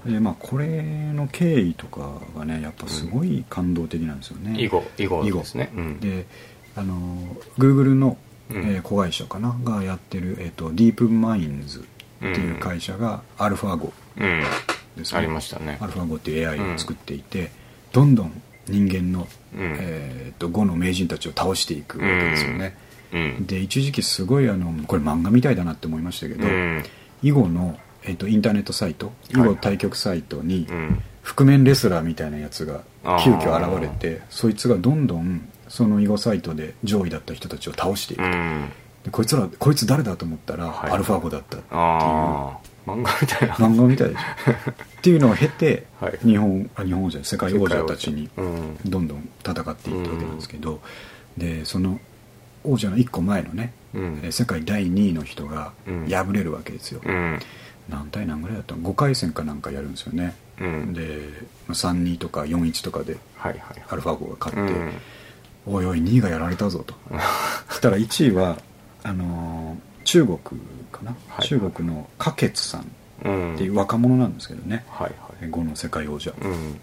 [0.07, 6.26] でまあこれの経緯とかがねやっぱすごい感動的なんですよね、囲碁囲碁囲碁ですね、うん、で
[6.74, 8.16] あの Google の、
[8.51, 8.57] うん。
[8.57, 11.83] えー子会社かながやってる、えー、とディープマインズっ
[12.20, 14.43] ていう会社がアルファゴうん
[14.97, 15.78] ですね、ありましたね。
[15.80, 17.51] アルファゴっていう AI を作っていて、
[17.93, 19.76] どんどん人間の、うん。
[19.80, 22.76] えー、と碁の名人たちを倒していくわけですよね、
[23.12, 23.46] うん。
[23.46, 26.84] で一時期すごいあのこれ漫画みたいだなって思いましたけど、うん。
[27.22, 31.02] 囲碁の、えー、とインターネットサイト囲碁対局サイトに、うん。
[31.22, 32.82] 覆面レスラーみたいなやつが
[33.22, 38.22] 急遽現れてそいつがどんどんその囲碁サイトで上位だった人たちを倒していく
[39.04, 40.90] と、こいつらこいつ誰だと思ったら、はい。
[40.90, 43.55] アルファゴだったっていう漫画みたいな。
[43.57, 44.20] 漫画みたいでしょ
[44.70, 46.18] っていうのを経て、はい。
[46.24, 50.80] 日本あ日本王者世界王者たちにうんどんどん戦っていったわけなんですけど、
[51.37, 52.01] でその
[52.64, 54.20] 王者の1個前のね、うん。
[54.24, 56.07] えー世界第2位の人がうん。
[56.09, 57.39] 敗れるわけですよ、うん。
[57.89, 58.74] 何対何ぐらいだった？
[58.76, 60.93] の5回戦かなんかやるんですよね、うん。
[60.95, 61.28] で
[61.68, 64.93] 3-2とか4-1とかではいはいアルファゴが勝って、うん。
[65.66, 66.95] おいおい2位がやられたぞと。
[67.68, 68.59] そしたら1位は
[69.05, 70.39] あのー中国
[71.05, 71.46] かな、はい。
[71.46, 72.90] 中国の花月さん
[73.24, 73.55] うん。
[73.55, 75.50] っていう若者なんですけどね、はいはい。
[75.50, 76.32] 碁の世界王者。
[76.42, 76.80] うん。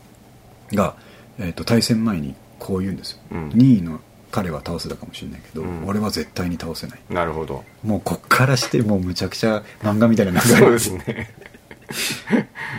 [0.78, 0.96] が、
[1.40, 3.50] えー、と対戦前にこう言うんですよ、うん。
[3.50, 4.00] 2位の
[4.32, 5.88] 彼は倒せたかもしれないけど、うん。
[5.88, 7.00] 俺は絶対に倒せない。
[7.10, 7.64] なるほど。
[7.84, 11.34] もうこっからしてもうむちゃくちゃ漫画みたいな流そうれですね。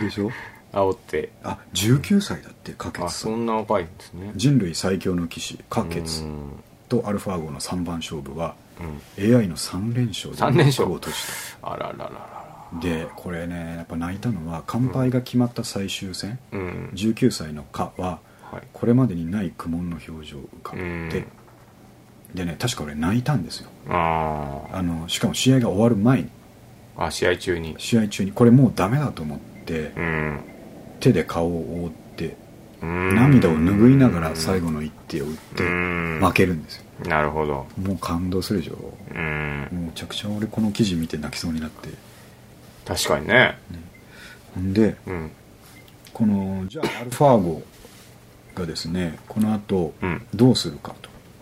[0.01, 0.31] でしょ？
[0.71, 1.29] 煽って。
[1.43, 3.09] あ19歳だって花あ月さん。
[3.09, 4.31] そんな若いんですね。
[4.35, 6.51] 人類最強の騎士花月うん。
[6.87, 8.60] とアルファ号の3番勝負はうん
[9.17, 10.87] AI の3連勝で三連勝。
[10.87, 11.19] 幕を閉じ
[11.61, 11.73] た。
[11.73, 12.79] あららららら。
[12.81, 16.91] でこれねやっぱ泣いたのは完敗が決まった最終戦、うん。
[16.93, 18.19] 19歳のカは
[18.51, 18.63] はい。
[18.73, 21.25] これまでにない苦悶の表情を浮かべて、うん。
[22.35, 23.69] でね確か俺泣いたんですよ。
[23.89, 26.29] ああのしかも試合が終わる前に。
[26.97, 27.75] ああ試合中に。
[27.77, 28.31] 試合中に。
[28.31, 30.39] これもうダメだと思って、うん。
[30.99, 32.37] 手で顔を覆って
[32.81, 33.15] うん。
[33.15, 36.19] 涙を拭いながら最後の一手を打ってうん。
[36.21, 37.67] 負けるんですよなるほど。
[37.81, 38.93] もう感動するでしょ。
[39.13, 39.67] うん。
[39.71, 41.89] もうめちゃくちゃ俺この記事見て泣きそうになって。
[42.85, 43.57] 確かにね。
[44.55, 45.31] ほんでうん。
[46.13, 47.63] このじゃあアルファーゴ
[48.55, 50.25] がですねこの後うん。
[50.33, 50.93] どうするか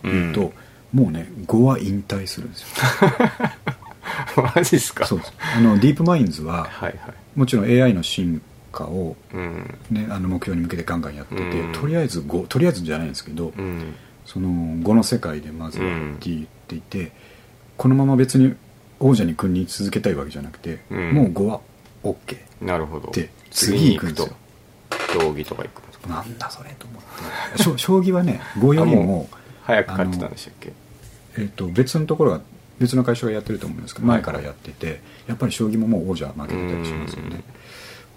[0.01, 0.53] というと、
[0.93, 2.67] もうね5は引退するんですよ。
[4.55, 5.05] マジっすか？
[5.05, 6.95] そうですあのディープマインズははいはい。
[7.35, 8.41] もちろん AI の進
[8.71, 9.77] 化を、うん。
[9.91, 11.73] ね、あの目標に向けてガンガンやってて、うん。
[11.73, 13.93] とりあえず5とりあえずじゃないんですけど、うん
[14.31, 17.11] その5の世界でまずはって言っていて、
[17.77, 18.53] このまま別に
[18.99, 21.11] 王者に君臨続けたいわけじゃなくて、うん。
[21.13, 21.61] もう5は
[22.03, 23.09] OK なるほど。
[23.11, 24.35] で次次行くんですよ。
[25.19, 26.09] 競技とか行くんですか？
[26.09, 27.01] なんだそれと思っ
[27.73, 27.77] て。
[27.79, 29.27] 将 棋はね5よりも
[29.63, 30.73] 早く勝ってたんでしたっけ？
[31.39, 32.41] えっと別のところが
[32.77, 34.17] 別の会社がやってると思うんですけどはい。
[34.17, 37.41] 前からやっててやっぱり将棋ももう王者負けてたりしますよね。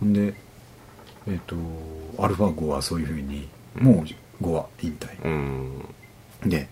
[0.01, 0.35] ほんで
[1.27, 1.57] えっと
[2.19, 3.49] アルファ5はそういうふうに
[3.79, 4.05] も
[4.41, 5.09] う5は引退。
[5.25, 5.71] うん
[6.45, 6.69] で、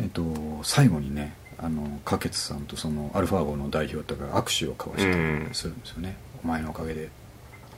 [0.00, 0.22] えっと
[0.62, 7.10] 最後にねあの花月さんとそのアルファ号の代表とかが握手を交わしたりするんですよね、お前のおかげで。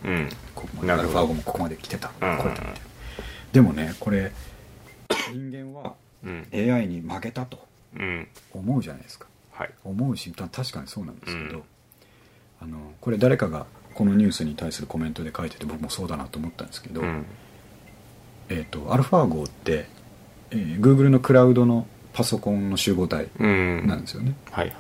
[0.04, 0.28] うん。
[0.54, 2.38] ここまでアルファ号もここまで来てた、うん。
[2.38, 2.72] これだみたいな
[3.52, 4.32] でもねこれ
[5.32, 6.46] 人間はうん。
[6.52, 7.66] AI に負けたと
[7.96, 8.28] うん。
[8.52, 9.26] 思うじゃないですか。
[9.52, 9.70] はい。
[9.84, 11.62] 思うし確かにそうなんですけど、うん。
[12.60, 17.26] あのこれ誰かがこのニュースに対するコメントで書いてて僕もそうだなと思ったんですけど、うん。
[18.48, 19.88] えっとアルファ号って、
[20.50, 23.86] えー Google のクラウドのパソコンの集合体うん。
[23.86, 24.72] なんですよね、はいは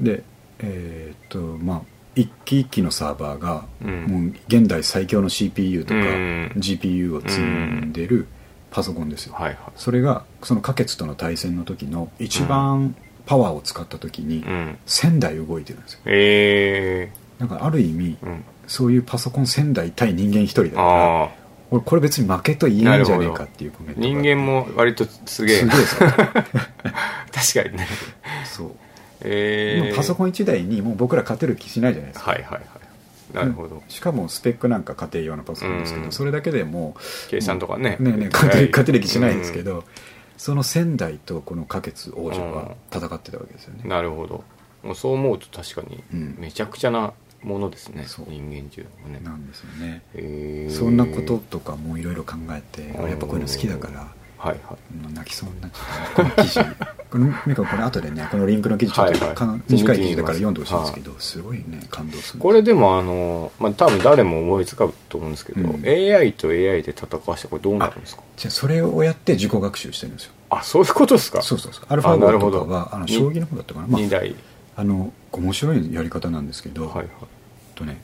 [0.00, 0.04] い。
[0.04, 0.22] で
[0.60, 1.82] えーっとまあ
[2.16, 4.04] 一機一機のサーバーが、うん。
[4.04, 6.52] もう現代最強の CPU とか、うん。
[6.56, 8.28] GPU を積んでる
[8.70, 9.56] パソコンですよ、はいはい。
[9.74, 12.94] それがその花月との対戦の時の一番
[13.26, 14.78] パワーを使った時にうん。
[14.86, 16.00] 1000台動いてるんですよ。
[16.06, 17.10] え
[17.40, 18.44] だからある意味、えうん。
[18.68, 21.30] そういうパソコン1000台対人間1人だからああ
[21.74, 25.60] 俺これ別に負けと言えんじゃねえかっていうコメントが人間も割とすげえ。
[25.60, 27.88] 確かにね。
[28.44, 28.70] そう、
[29.22, 32.30] ええ今パソコン1台にもう僕ら勝てる気しないじゃないですか。
[32.30, 32.62] はいはいはい。
[33.34, 33.82] なるほど。
[33.88, 36.12] しかもスペックなんか家庭用のパソコンですけど、うん。
[36.12, 37.96] それだけでもう計算とかね。
[37.98, 39.84] ねえねえ勝て勝てる気しないんですけうど、
[40.36, 44.44] その仙台とこの花月王女は戦ってたわけですよね、なるほど。
[44.84, 46.36] もうそう思うと確かにうん。
[46.38, 47.12] めちゃくちゃな
[47.44, 49.20] ものですね、人間中もね。
[49.22, 54.76] なんですよね、そんなこととかもいろいろ考えてやっぱこういうの好きだからはいは
[55.10, 55.14] い。
[55.14, 56.60] 泣きそうになっちゃったこの記事。
[57.14, 59.34] このメカこれ後でねこのリンクの記事ちょっと、はいはい。
[59.36, 62.40] か短い記事だから読んでほしいんですけど、すごいね感動する。
[62.40, 65.84] これでもあの、まあ、多分誰も思いつかうと思うんですけど、うん。
[65.86, 68.22] AI と AI で戦わしてこれどうなるんですか？
[68.36, 70.32] じゃあそれをやって自己学習してるんですよ。
[70.50, 71.40] あそういうことですか？
[71.40, 71.84] そうそうそう。
[71.88, 74.34] アルファあなるほどゴとかはあのに将棋の方だったかな、まあ2台
[74.76, 77.06] あの面白いやり方なんですけど、はいはい
[77.74, 78.02] とね、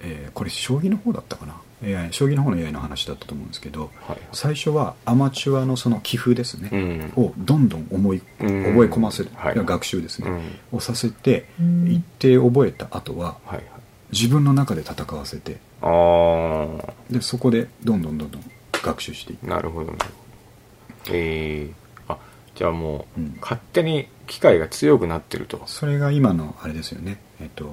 [0.00, 6.70] えーこれ将棋の方だったかな？AI 将棋の方の AI の話だったと思うんですけど、はい最初はアマチュアのその棋風ですね、
[7.16, 7.24] うん。
[7.24, 8.46] をどんどん思いうん。
[8.46, 9.54] 覚え込ませる、はい。
[9.54, 10.30] 学習ですね、
[10.72, 10.78] うん。
[10.78, 11.46] をさせて
[11.86, 13.60] 一定覚えた後はは
[14.12, 15.58] 自分の中で戦わせて
[17.10, 18.42] でそこでどんどんどんどん
[18.72, 19.46] 学習していく。
[19.46, 21.72] なるほどなるほどええ
[22.08, 22.18] あ
[22.54, 23.38] じゃあもう、うん。
[23.40, 25.62] 勝手に機械が強くなってると。
[25.66, 27.64] それが今のあれですよね、えっと、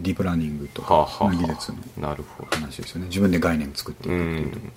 [0.00, 2.16] ディープラーニングと技術の
[2.50, 3.06] 話ですよね。
[3.08, 4.72] 自分で概念作っていくっていう。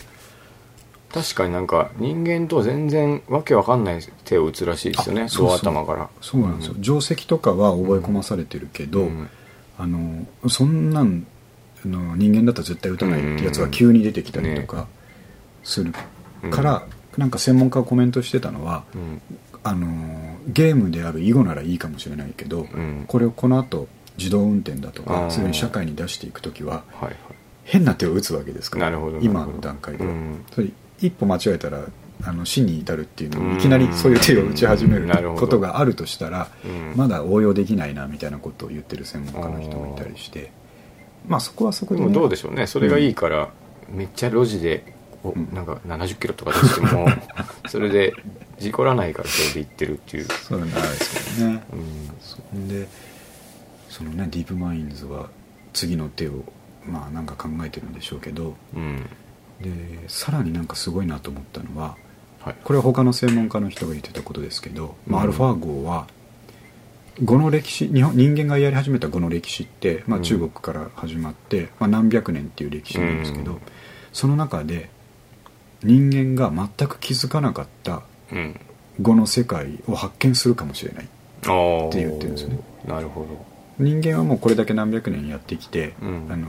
[1.11, 5.27] 確かになんか人間と全然わけわかんない手を打つらしいですよね。
[5.27, 6.09] そう頭から。
[6.21, 9.30] そうなんですよ、定石とかは覚え込まされてるけど、うん。
[9.77, 11.25] あのそんなん
[11.86, 14.88] あの人間だったら絶対打たないってやつが急に出てきたりとか
[15.63, 15.93] する
[16.51, 16.86] から、
[17.17, 19.21] なんか専門家がコメントしてたのは、うん
[19.64, 23.05] あのゲームである囲碁ならいいかもしれないけど、ん。
[23.07, 23.88] これをこの後
[24.18, 27.03] 自動運転だとかすぐに社会に出していく時ははい。
[27.05, 27.16] はい
[27.70, 28.89] 変な手を打つわけですから
[29.22, 30.43] 今の段階では、うん。
[30.51, 30.70] それ
[31.01, 31.86] 一歩間違えたら
[32.24, 36.93] あの死に至るっていうのをいきなりそういう手を打ち始めることがあるとしたら、うん。
[36.95, 40.51] まだ応用できないなみたいなことを言ってる専門家の人もいたりして
[41.28, 42.66] まあそこはそこで、でもどうでしょうね。
[42.66, 43.49] それがいいから、
[43.88, 44.95] めっちゃ路地で
[45.53, 47.07] なんか70キロとか出しても
[47.70, 48.14] それで
[48.60, 51.64] 事故らないからそれで行ってるっていう、そうなんですね。
[51.74, 52.88] うん、そんで
[53.89, 55.30] そのねディープマインズは
[55.74, 56.43] 次の手を
[56.86, 58.55] まあなんか考えてるんでしょうけど。
[58.76, 59.10] うん。
[59.62, 61.97] でさらになんかすごいなと思ったのは
[62.39, 62.55] はい。
[62.64, 65.24] これは他の専門家の人が言ってたことですけど、まあ、うん。
[65.26, 66.07] アルファ号は
[67.24, 70.24] 語の歴史日本人間がやり始めた語の歴史って、まあ、うん。
[70.24, 73.60] 中国から始まって、まあ、何百年っていう歴史なんですけど、うん。
[74.14, 74.89] その中で
[75.84, 78.01] 人間が全く気づかなかったうん
[79.01, 81.05] 語の世界を発見するかもしれない。
[81.05, 81.07] っ
[81.91, 82.59] て言ってるんですよね。
[82.86, 83.45] なるほど。
[83.80, 86.27] 人間はもうこれだけ何百年やってきて、うん。
[86.30, 86.47] あの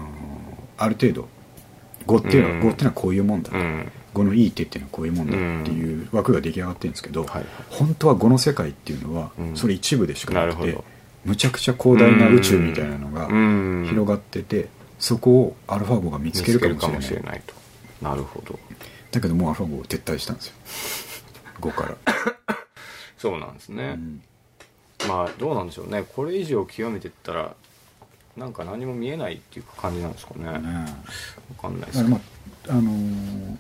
[0.79, 1.29] ある程度
[2.07, 2.61] 語っていうのは、うん。
[2.63, 3.93] 語っていうのはこういうもんだと、うん。
[4.13, 7.45] 語のいい手っていうのはこういうもんだっていう枠が出来上がってるんですけど、はいはい。
[7.71, 9.57] 本当は語の世界っていうのはうん。
[9.57, 10.77] それ一部でしかなくて、
[11.25, 13.87] むちゃくちゃ広大な宇宙みたいなのがうん。
[13.89, 14.69] 広がってて
[14.99, 17.31] そこをアルファ号が見つけるかもしれない。
[17.33, 17.55] ないと。
[18.03, 18.59] なるほど。
[19.13, 20.55] だけどもうアルファ号撤退したんですよ
[21.61, 21.97] 語から、
[23.19, 24.23] そうなんですね、うん。
[25.09, 26.05] まあどうなんでしょうね。
[26.15, 27.55] これ以上極めてったら
[28.37, 30.45] なんか何も見えないっていう感じなんですかね。
[30.45, 32.11] ねわかんないですけど。
[32.11, 32.21] まあ
[32.71, 33.57] あのー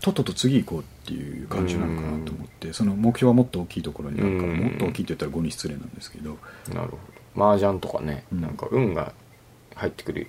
[0.00, 4.58] とっとと次行こうっていう感じなのかなと思ってその目標はもっと大きいところにあるからうん。
[4.58, 6.38] もっと大きいって言ったら語に失礼なんですけど。
[6.72, 6.98] なるほ
[7.36, 7.50] ど。
[7.50, 8.40] 麻雀とかね、うん。
[8.40, 9.12] なんか運が
[9.74, 10.28] 入ってくる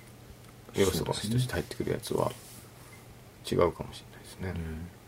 [0.74, 1.40] 要素とそうですね。
[1.40, 2.32] して入ってくるやつは
[3.50, 5.01] 違うかもしれないですね、あ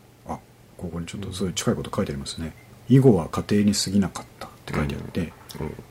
[0.77, 2.53] ここにちょっとそういう近いこと書いてありますね。
[2.89, 5.33] 囲碁は家庭に過ぎなかったって書いてあって、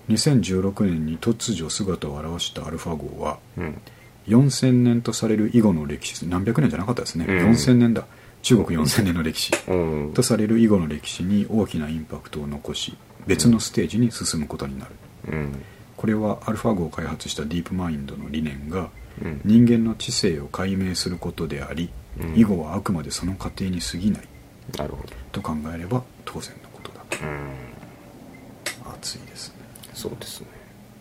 [0.09, 3.64] 2016年に突如姿を現したアルファ号はうん。
[3.64, 3.82] うん
[4.28, 7.51] 4000年とされる囲碁の歴史何百年じゃなかったですね、うん。
[7.51, 8.07] 4000年だ。
[8.43, 9.53] 中国4000年の歴史。
[9.68, 9.74] う
[10.11, 10.12] ん。
[10.14, 14.93] とされる囲碁の歴史に大きなインパクトを残し別のステージに進むことになる。
[15.28, 15.62] うん。
[15.97, 18.91] これはアルファ号を開発したディープマインドの理念が
[19.22, 19.41] うん。
[19.45, 22.39] 人間の知性を解明することであり、うん。
[22.39, 24.28] 囲碁はあくまでその過程に過ぎない
[24.76, 25.12] なるほど。
[25.32, 27.18] と考えれば当然のことだと。
[27.24, 28.92] うん。
[28.94, 29.54] 熱いですね。
[29.94, 30.46] そうですね。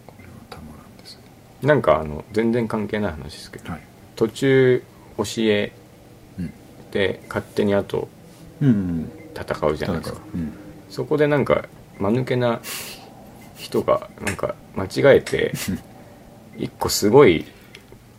[0.05, 1.22] これはたまらんですね。
[1.61, 3.82] なんかあの全然関係ない話ですけど、はい。
[4.16, 4.84] 途中
[5.18, 5.72] 教え
[6.38, 6.53] うん。
[6.91, 8.07] で勝手にあと
[8.61, 10.20] うん戦うじゃないですか。
[10.34, 10.53] うん。
[10.89, 11.66] そこでなんか
[11.99, 12.61] 間抜けな
[13.57, 15.53] 人がなんか間違えて
[16.57, 17.45] 一個すごい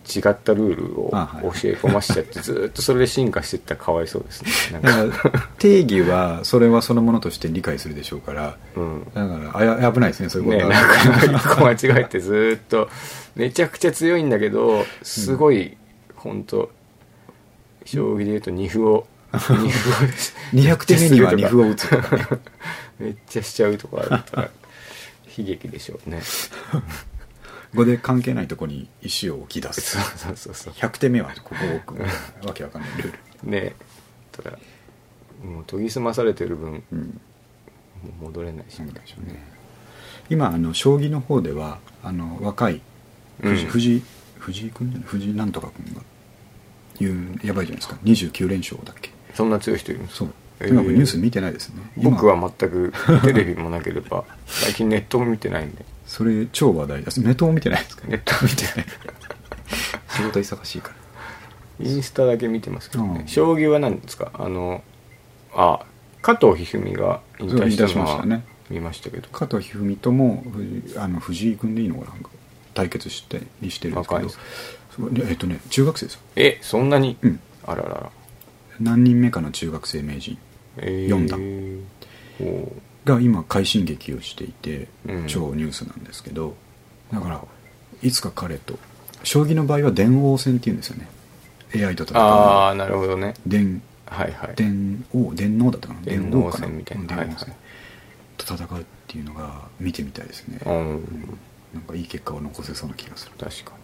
[0.04, 4.80] 違ったルールを教え込ましちゃってずーっとそれで進化していったらかわいそうですね。
[4.80, 5.48] なんか。
[5.58, 9.04] 定義はそれはそのものとして理解するでしょうからうん。
[9.14, 12.88] だからあや危ないですねそういうことねは、なんか一個間違えてずーっと
[13.34, 15.76] めちゃくちゃ強いんだけどすごい
[16.14, 16.70] 本当
[17.84, 19.68] 将棋で言うと二歩を二歩を
[20.52, 22.26] 200手目には2歩を打つとかね。
[22.98, 24.50] めっちゃしちゃうとかあったら
[25.36, 26.20] 悲劇でしょうね
[27.74, 29.80] ここで関係ないとこに石を置き出す。
[29.82, 30.72] そうそうそうそう。
[30.74, 33.12] 100手目はここを置くわけわかんないルー
[33.44, 33.50] ル。
[33.50, 33.74] ね。
[34.32, 34.52] ただ
[35.44, 37.00] もう研ぎ澄まされてる分もうん。
[37.00, 38.76] う戻れないし。
[38.76, 39.42] そうでしょうね。
[40.30, 42.80] 今あの将棋の方ではあの若い
[43.40, 43.70] 藤,、うん。
[43.70, 44.02] 藤井
[44.38, 45.08] 藤井君じゃない？
[45.08, 46.02] 藤井なんとか君が
[47.00, 47.96] いうやばいじゃないですか。
[48.04, 49.10] 29連勝だっけ。
[49.34, 50.28] そんな強い人いるんですそう。
[50.60, 51.82] とにかくニュース見てないですね。
[51.96, 52.10] 今。
[52.10, 58.86] 僕は全くテレビもなければ最近ネットも見てないんでそれ超話題ですネットも見てないですかネット見てない。
[60.16, 60.92] 仕事忙しいか
[61.80, 61.86] ら。
[61.86, 63.26] インスタだけ見てますけどね、うん。
[63.28, 64.30] 将棋は何ですか？
[64.34, 64.82] あの
[65.54, 65.80] あ
[66.22, 68.44] 加藤一二三が引退しまのはしたね。
[68.70, 69.28] 見ましたけど。
[69.30, 72.28] 加藤一二三とも藤あの藤井君でいいのかな？
[72.74, 74.14] 対決してにしてるんですけ
[75.00, 75.28] ど。
[75.28, 76.20] えっとね中学生ですよ。
[76.36, 77.40] えそんなに、うん。
[77.66, 78.10] あららら。
[78.80, 80.38] 何人目かの中学生名人。
[80.78, 82.68] え読んだおー
[83.04, 85.26] が今快進撃をしていてうん。
[85.26, 86.56] 超ニュースなんですけど
[87.12, 87.44] だから
[88.02, 88.78] いつか彼と
[89.22, 91.08] 将棋の場合は電王戦っていうんですよね。
[91.74, 92.22] AI と戦う。
[92.22, 93.34] ああなるほどね。
[93.46, 94.54] 電はいはい。
[94.56, 96.00] 電王電王だったかな？
[96.02, 97.02] 電王戦みたいな。
[97.02, 97.56] うん電王戦はいはい
[98.36, 101.38] と戦うっていうのが見てみたいですね、うん。
[101.72, 103.32] なんかいい結果を残せそうな気がする。
[103.38, 103.83] 確かに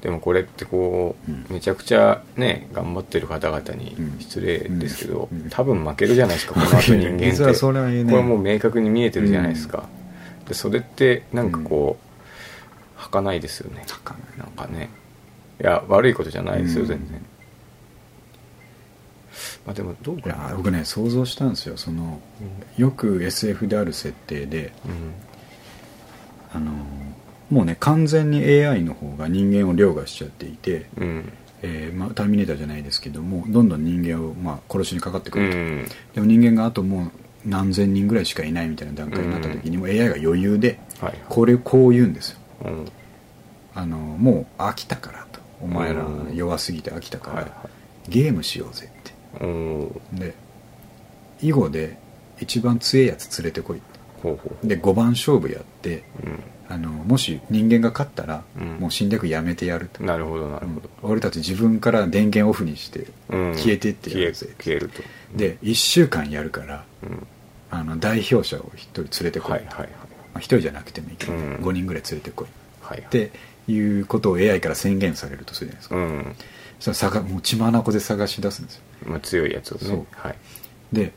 [0.00, 1.46] でもこれってこう、うん。
[1.48, 4.20] めちゃくちゃね頑張ってる方々にうん。
[4.20, 5.48] 失礼ですけど、うん。
[5.50, 7.30] 多分負けるじゃないですかこの後人間って。
[7.30, 9.88] 実はそれはねこれもう明確に見えてるじゃないですか、
[10.46, 13.84] でそれってなんかこう、儚いですよね。
[14.38, 14.44] な。
[14.44, 14.90] んかね。
[15.60, 16.88] いや悪いことじゃないですよ、うん。
[16.88, 17.24] 全然。
[19.66, 20.34] まあでもどういかな。
[20.50, 21.76] や僕ね想像したんですよ。
[21.76, 22.20] その
[22.76, 25.12] よく SF である設定でうん。
[26.52, 26.72] あの
[27.54, 31.32] もうね完全に AI の方が人間を凌駕しちゃっていて、うん。
[31.66, 35.86] えーまあ、ターミネーターじゃないですけどもどんどん人間を、まあ、殺しにかかってくると、うん。
[36.14, 37.04] でも人間があとも
[37.46, 42.38] う何千人ぐらいしかいないみたいな段階になった時にも AI が余裕ではいこれこう言うんですよ。
[42.64, 42.86] うん。
[43.74, 45.40] あのもう飽きたからと。
[45.62, 47.68] お前らうん弱すぎて飽きたから、
[48.08, 49.14] ゲームしようぜって。
[50.12, 50.34] で
[51.40, 51.96] 囲碁で
[52.40, 53.78] 一番強いやつ連れてこい。
[53.78, 58.66] ってで5番勝負やってうんあのもし人間が勝ったら、うん。
[58.80, 63.54] もう侵略やめてやると、なるほどなるほど、俺たち自分から電源オフにしてうん。
[63.54, 65.02] 消えてってや消えるぜ、消えると。
[65.36, 67.26] で1週間やるからうん。
[67.70, 69.88] あの代表者を1人連れてこい、はいはいはい。
[69.88, 69.96] ま
[70.34, 71.56] あ、1人じゃなくてもいいけど、うん。
[71.56, 72.48] 5人ぐらい連れてこい。
[72.80, 73.06] はいはい。
[73.06, 73.32] って
[73.66, 76.36] いうことを AI から宣言されるとするじゃないですか、うん。
[76.80, 78.82] そしたら探もう血眼で探し出すんですよ。
[79.06, 79.96] まあ、強いやつをそう。
[79.96, 80.36] ねはい。
[80.92, 81.12] で、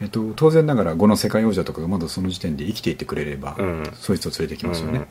[0.00, 3.90] えっと、当然ながら5の世界王者とかがまだその時点で生きていてくれれば、うん。
[3.94, 5.06] そいつを連れてきますよね、うん。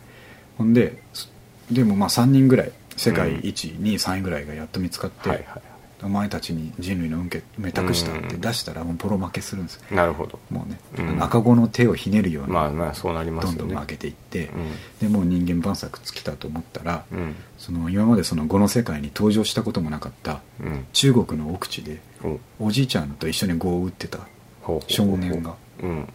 [0.58, 1.28] ほんでそ
[1.72, 5.62] でもまあ3人ぐらい世界1、2位3位ぐらいがやっと見つかって、はいは
[6.04, 10.40] お前たちに人類の運命託したって出したらもうボロ負けするんですなるほど。
[10.52, 11.24] もうね、うん。
[11.24, 13.58] 赤子の手をひねるように、まあまあそうなりますよね。
[13.60, 15.10] どんどん負けていって、うん。
[15.10, 17.36] でもう人間万策尽きたと思ったら、うん。
[17.58, 20.86] その今までその5の世界に登場したこともなかったうん。
[20.94, 22.68] 中国の奥地でお。
[22.68, 24.20] おじいちゃんと一緒に碁を打ってた
[24.88, 25.56] 少年が。
[25.82, 26.10] うん。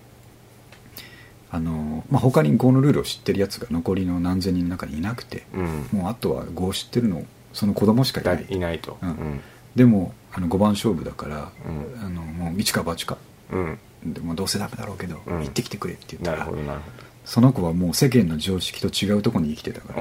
[1.53, 5.89] あの、まあ、他に碁のルールを知ってるやつが残りの何千人の中にいなくてうん。
[5.93, 8.99] もうあとは碁を知ってるのその子供しかいなだいいないと。
[9.03, 9.41] うん。
[9.75, 12.01] でもあの5番勝負だから、うん。
[12.01, 13.19] あのもう一か八か。
[13.51, 13.79] うん。
[14.05, 15.41] でもどうせダメだろうけど、うん。
[15.41, 16.49] 行ってきてくれって言ったら
[17.25, 20.01] その子はもう世間の常識と違うところに生きてたから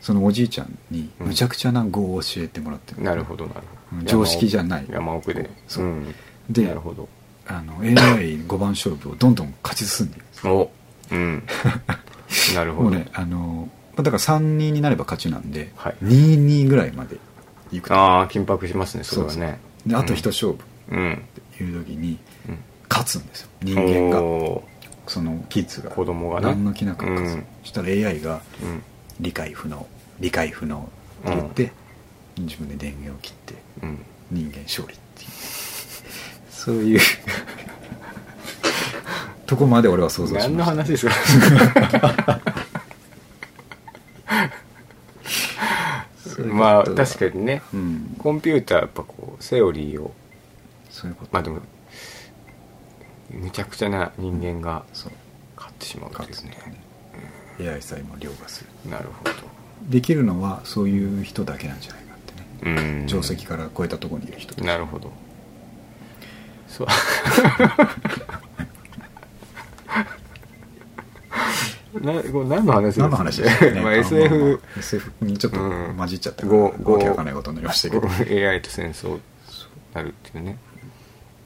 [0.00, 3.66] そのおじいちゃんにむちゃくちゃな碁を教えてもらってる、なるほどなるほ
[3.96, 4.00] ど。
[4.00, 4.86] うん常識じゃない。
[4.88, 5.48] 山奥で。
[5.68, 5.84] そう。
[5.84, 6.14] うん。
[6.50, 7.08] でなるほど
[7.46, 10.70] あの AI5 番勝負をどんどん勝ち進んでいるんですお
[11.10, 11.42] うん。
[12.54, 12.90] なるほど。
[12.90, 15.96] もうねあのまあだから3人になれば勝ちなんで、はい。
[16.04, 17.16] 2-2ぐらいまで
[17.72, 17.94] いくと。
[17.94, 19.58] ああ緊迫しますねそれはね。
[19.86, 20.54] であと一勝負。
[20.54, 20.56] っ
[20.90, 21.22] うん。
[21.56, 22.18] ていう時に
[22.48, 22.58] うん。
[22.88, 23.48] 勝つんですよ。
[23.62, 24.22] 人間が。
[24.22, 24.62] お
[25.06, 25.90] そのキッズが。
[25.90, 26.46] 子供がね。
[26.46, 27.44] 何の気なく勝つ、うん。
[27.62, 28.82] そしたら AI がーうん。
[29.20, 29.86] 理解不能。
[30.20, 30.88] 理解不能
[31.26, 31.72] って言って、
[32.38, 33.98] 自分で電源を切ってうん。
[34.30, 35.30] 人間勝利っていう
[36.64, 37.00] そういう。
[39.46, 40.48] とこまで俺は想像しました。
[40.48, 42.40] 何の話ですか？
[46.46, 47.62] まあ確かにね。
[47.74, 48.14] うん。
[48.16, 50.14] コンピューターやっぱこうセオリーを。
[50.88, 51.30] そういうこと。
[51.32, 51.60] まあでも
[53.30, 57.72] むちゃくちゃな人間が勝ってしまうと勝いうね。
[57.72, 58.90] AI さえも凌駕する。
[58.90, 59.24] なるほ
[59.88, 62.46] できるのはそういう人だけなんじゃないかってね。
[62.62, 62.72] どう
[63.04, 63.06] ん。
[63.08, 65.10] 定石から超えたところにいる人なるほど
[66.72, 66.86] そう。
[72.00, 73.80] なこれ何の話です何の話でね？
[73.82, 75.94] まああ SF まあまあ SF にちょっとうん。
[75.96, 79.20] 混じっちゃったから、ごわけわかんないことになりましたけど、AI と戦争に
[79.94, 80.58] なるっていうね。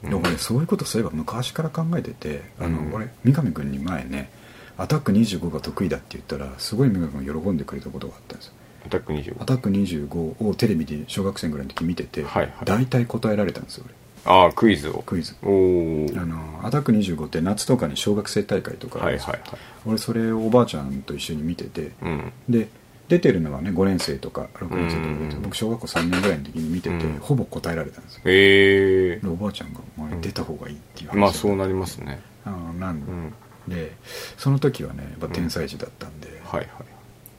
[0.03, 2.93] でもねそういうことそういえば昔から考えててあの、うん。
[2.93, 4.29] 俺三上君に前ね
[4.77, 8.53] アタック25が得意だって言ったらすごい三上君が喜んでくれたことがあったんですよ。
[8.85, 12.53] アタック25アタック25をテレビで小学生ぐらいの時見てて、はいはい。
[12.63, 13.85] 大体答えられたんですよ
[14.27, 15.03] ああクイズを。
[15.05, 15.35] クイズ。
[15.43, 19.33] おあのアタック25って夏とかに小学生大会とかあはいるんですよ。
[19.33, 22.33] はいはい俺それをおばあちゃんと一緒に見てて、うん。
[22.49, 22.67] で
[23.07, 27.19] 出てるのはね5年生とか6年生とかうん僕小学校3年ぐらいの時に見てて、うん。
[27.19, 28.21] ほぼ答えられたんですよ。
[28.25, 32.19] へえでおばあちゃんが、まあうん出た方がいいっていう話まあそうなりますね。
[32.43, 33.33] あのなんうん。
[33.67, 33.93] で
[34.37, 36.69] その時はねやっぱ天才児だったんで、はいはい。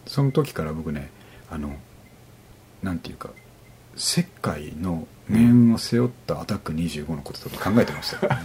[0.07, 1.11] その時から僕ね
[1.51, 1.74] あの
[2.82, 3.30] なんていうか
[3.99, 8.42] 石灰の命運を背負ったアタック25のこととか考えてました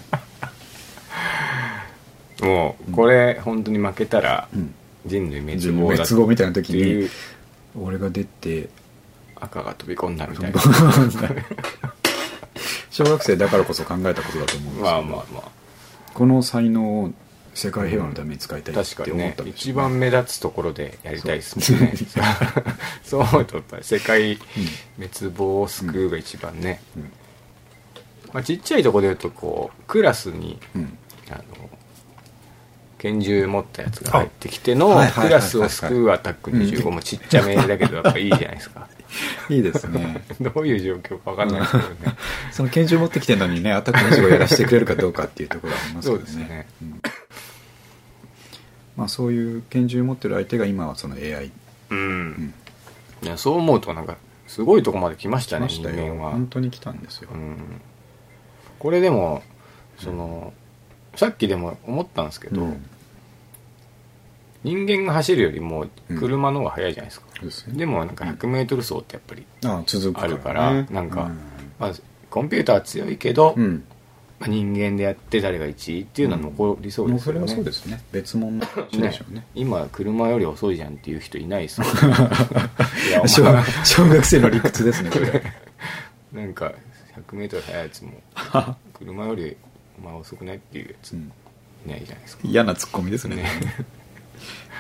[2.46, 4.74] もうこれ本当に負けたらうん、
[5.06, 7.10] 人類滅自亡だ分滅亡みたいな時にう
[7.80, 8.70] 俺が出て
[9.36, 10.60] 赤が飛び込んだみたいな。
[12.90, 15.52] 小学生だからこそ考えたことだと思うんですけど、まあまあま
[16.14, 17.14] この才能を
[17.54, 21.94] 世界平和のために使いたあいって思ったんでしょう一番目立つところでやりたいですもんね。
[23.04, 23.22] そう。
[23.22, 23.46] 思う。
[23.46, 24.40] とやっぱり世界
[24.98, 27.12] 滅亡を救うが一番ね、うん。
[28.34, 30.98] まあ、ちっちゃいところで言うとこうクラスにうん。
[31.30, 31.44] あの
[33.04, 38.88] 拳銃持ったやつが入ってきてのクラスを救うアタック25もちっちゃめだけどやっぱいいじゃないですか。
[39.50, 40.24] いいですね。
[40.40, 41.96] どういう状況か分かんないですけどね。
[42.52, 46.26] その拳銃持ってきてるのにねアタック25やらせてくれるかどうかっていうところはありますけどね。
[46.26, 46.68] そうですね。
[46.82, 47.02] ん
[48.96, 51.52] まあ、そういう拳銃持ってる相手が今はその AI
[51.90, 52.54] うん、
[53.22, 54.18] いやそう思うとなんか
[54.48, 56.32] すごいとこまで来ましたね人間は。
[56.32, 57.58] 本当に来たんですよ、うん。
[58.80, 59.44] これでも
[59.98, 60.54] その、
[61.16, 62.86] さっきでも思ったんですけど、うん。
[64.64, 71.32] 人間が走るよりもうん車の方が速いじゃないですか、ででもなんか 100m 走ってやっぱり、ああ続くから、ね、あるからなんか
[71.80, 71.94] まあ、
[72.30, 73.56] コンピューターは強いけど、
[74.48, 78.02] 人間でやって誰が1位っていうのは残りそうですよね、それはそうですね。
[78.12, 79.46] 別物の話でしょうね。
[79.56, 81.90] 今車より遅いじゃんっていう人いないですもん
[83.10, 85.44] いやお小学生の理屈ですねこれ。
[86.34, 86.74] なんか
[87.30, 88.12] 100m 速いやつも
[88.94, 89.56] 車より
[90.00, 91.32] お前遅くないっていうやつうん。
[91.86, 92.44] いないじゃないですか。
[92.46, 93.36] 嫌なツッコミですね。
[93.36, 93.46] ね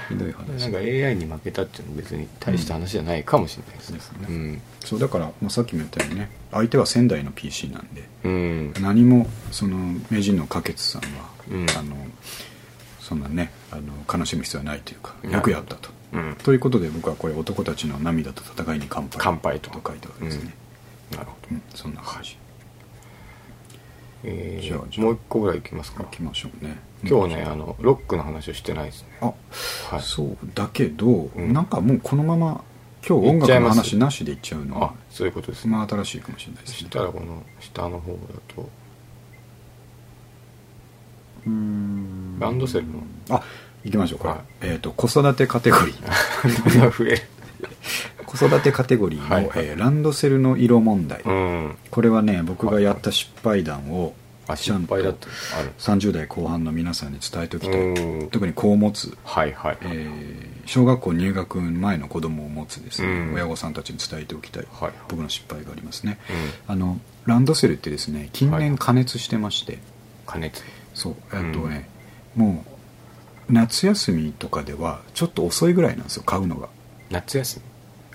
[0.09, 0.61] ひどい話。
[0.61, 3.97] なんか AI に負けたっていうのは別に大した話じゃないかもしれないですね。
[3.97, 4.17] ですね。
[4.29, 4.61] うん。
[4.81, 8.73] そうだから、まあ、さっきも言ったようにね相手は仙台の PC なんでうん。
[8.81, 9.77] 何もその
[10.09, 11.69] 名人の花月さんは、うん。
[11.77, 11.95] あの
[12.99, 15.31] そんなねあの悲しむ必要はないというかうん。
[15.31, 16.35] よくやったと、うん。
[16.43, 19.69] ということで僕はこれ男たちの涙と戦いに乾杯乾杯と。
[19.69, 20.53] と書いたわけですね、
[21.11, 21.47] なるほど。
[21.51, 22.37] うんそんな感じ。
[24.25, 25.05] えーじゃあじゃあ。
[25.05, 26.03] もう一個ぐらいいきますか。
[26.03, 29.09] 行きましょうね今日ねあのロックの話をしてないですね。
[29.21, 30.01] あ、はい。
[30.01, 31.53] そうだけど、ん。
[31.53, 32.63] なんかもうこのまま
[33.07, 35.71] 今日音楽の話なしでいっちゃうのあはそういうことですね。
[35.71, 36.75] まあ新しいかもしれないですね。
[36.75, 38.17] そしたらこの下の方だ
[38.55, 38.69] と
[41.45, 42.39] うーん。
[42.39, 43.03] ランドセルの。
[43.29, 43.43] あ
[43.83, 44.39] 行きましょうか、はい。
[44.61, 46.89] えっ、と子育てカテゴリー。
[46.97, 47.21] 増える。
[48.25, 49.65] 子育てカテゴリーの、はいはい。
[49.65, 51.77] えーランドセルの色問題、うん。
[51.91, 54.22] これはね僕がやった失敗談をあ
[54.55, 55.27] ちゃんと心配だった。
[55.59, 55.71] ある。
[55.77, 58.29] 30代後半の皆さんに伝えておきたいうん。
[58.29, 59.77] 特に子を持つ、はいはい。
[59.81, 63.33] えー小学校入学前の子供を持つですね、うん。
[63.33, 64.93] 親御さんたちに伝えておきたい、はい。
[65.09, 66.19] 僕の失敗がありますね。
[66.67, 66.73] うん。
[66.73, 69.79] あのランドセルってですね近はい年加熱してまして、
[70.25, 70.63] 加熱。
[70.93, 71.15] そう。
[71.33, 71.89] えっとね、
[72.35, 72.63] も
[73.49, 76.69] う夏休みとかではちょっと遅いぐらいなんですよ買うのが。
[77.09, 77.65] 夏休み？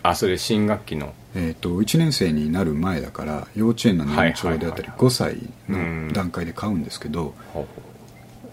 [0.03, 5.37] あそれ新学期のえー、と1年生になる前だから幼稚園の年長であったりはいはいはい5歳
[5.69, 7.35] うんの段階で買うんですけど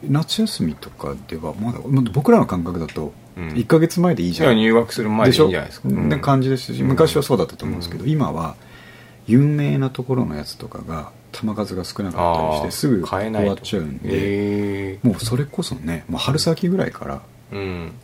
[0.04, 1.80] 夏休みとかではまだ
[2.12, 3.48] 僕らの感覚だとうん。
[3.50, 5.88] 1ヶ月前でいいじゃん、ういや入学する前でいいんじゃないですか。
[5.90, 6.02] でしょ？
[6.04, 8.10] な感じですし昔はそうだったと思うんですけど、うん。
[8.10, 8.56] 今は
[9.28, 13.50] 有名なところのやつとかが球数が少なかったりしてすぐ終買えないと。
[13.50, 17.22] わっちゃうんでへもうそれこそねもう春先ぐらいから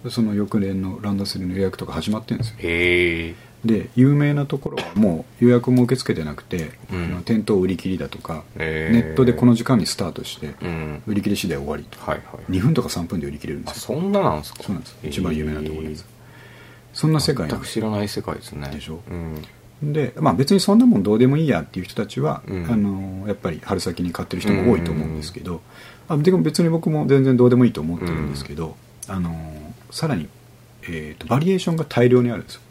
[0.09, 2.55] その翌年のランドセルの予約とか始まってるんですよ。
[2.59, 7.21] へえで有名なところはもう予約も受け付けてなくて、うん。
[7.23, 8.93] 店頭売り切りだとか、へー。
[8.93, 11.03] ネットでこの時間にスタートして、うん。
[11.05, 12.51] 売り切れ次第終わりとはいはい。
[12.51, 13.97] 2分とか3分で売り切れるんですよ。
[13.97, 14.63] あそんななんですか？
[14.63, 14.97] そうなんです。
[15.03, 16.01] 一番有名なところです。
[16.01, 16.05] へ
[16.93, 17.71] そんな世え全界なんです。
[17.71, 18.69] く知らない世界ですね。
[18.69, 18.99] でしょ？
[19.09, 19.93] うん。
[19.93, 22.71] で、まあ、別にそんなもんどうでもいいやっていう人たちは、うん。
[22.71, 25.61] あのやっぱり春先に買ってる人も多いと思うんですけど、
[26.07, 28.75] あでも別に僕も全然どうでもいいと思ってるんですけど、
[29.07, 30.27] あのさらに、
[30.83, 32.61] えーとバリエーションが大量にあるんですよ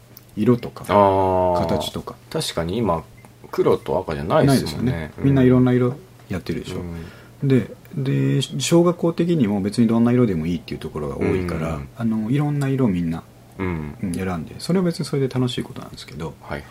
[0.41, 2.15] 色とか形とか。
[2.29, 3.03] 確かに今
[3.51, 5.13] 黒と赤じゃないですもんね。
[5.17, 5.95] みんないろんなな色
[6.29, 7.47] やってるでしょ、うん。
[7.47, 11.89] でで小学校的にも別にどんな色でもいいっていうところが多いから、うん。
[11.97, 13.23] あのいろんな色をみんな
[13.59, 13.95] うん。
[14.01, 16.63] うん選んでそれは別にそれで楽しいことなんですけどはい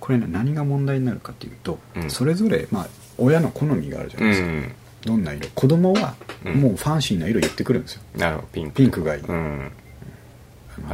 [0.00, 2.10] これね何が問題になるかっていうと、うん。
[2.10, 2.88] それぞれ、まあ、
[3.18, 4.72] 親の好みがあるじゃないですか、うん。
[5.04, 5.48] どんな色。
[5.54, 6.14] 子供は
[6.44, 6.54] うん。
[6.60, 8.72] もうファンシーな色言ってくるんですよ、なるほどピンク。
[8.74, 9.28] ピンクがいい、は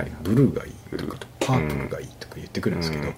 [0.02, 0.12] い。
[0.22, 3.14] ブルーがいいとかブルーパープルがいいとか言ってくるんですけど、うん。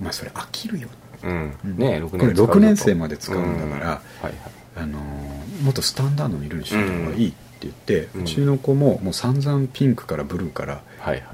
[0.00, 0.88] まあそれ飽きるよ、
[1.24, 1.58] うん。
[1.64, 1.78] うん。
[1.78, 4.34] ね6これ6年生まで使うんだからはいはい。
[4.76, 10.82] あのーもっとスタンダードの色にしてた方がいいっ言って、ううんちの子ももう散々ピンクからブルーから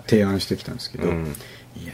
[0.07, 1.26] 提案してきたんですけど、うん。
[1.76, 1.93] いや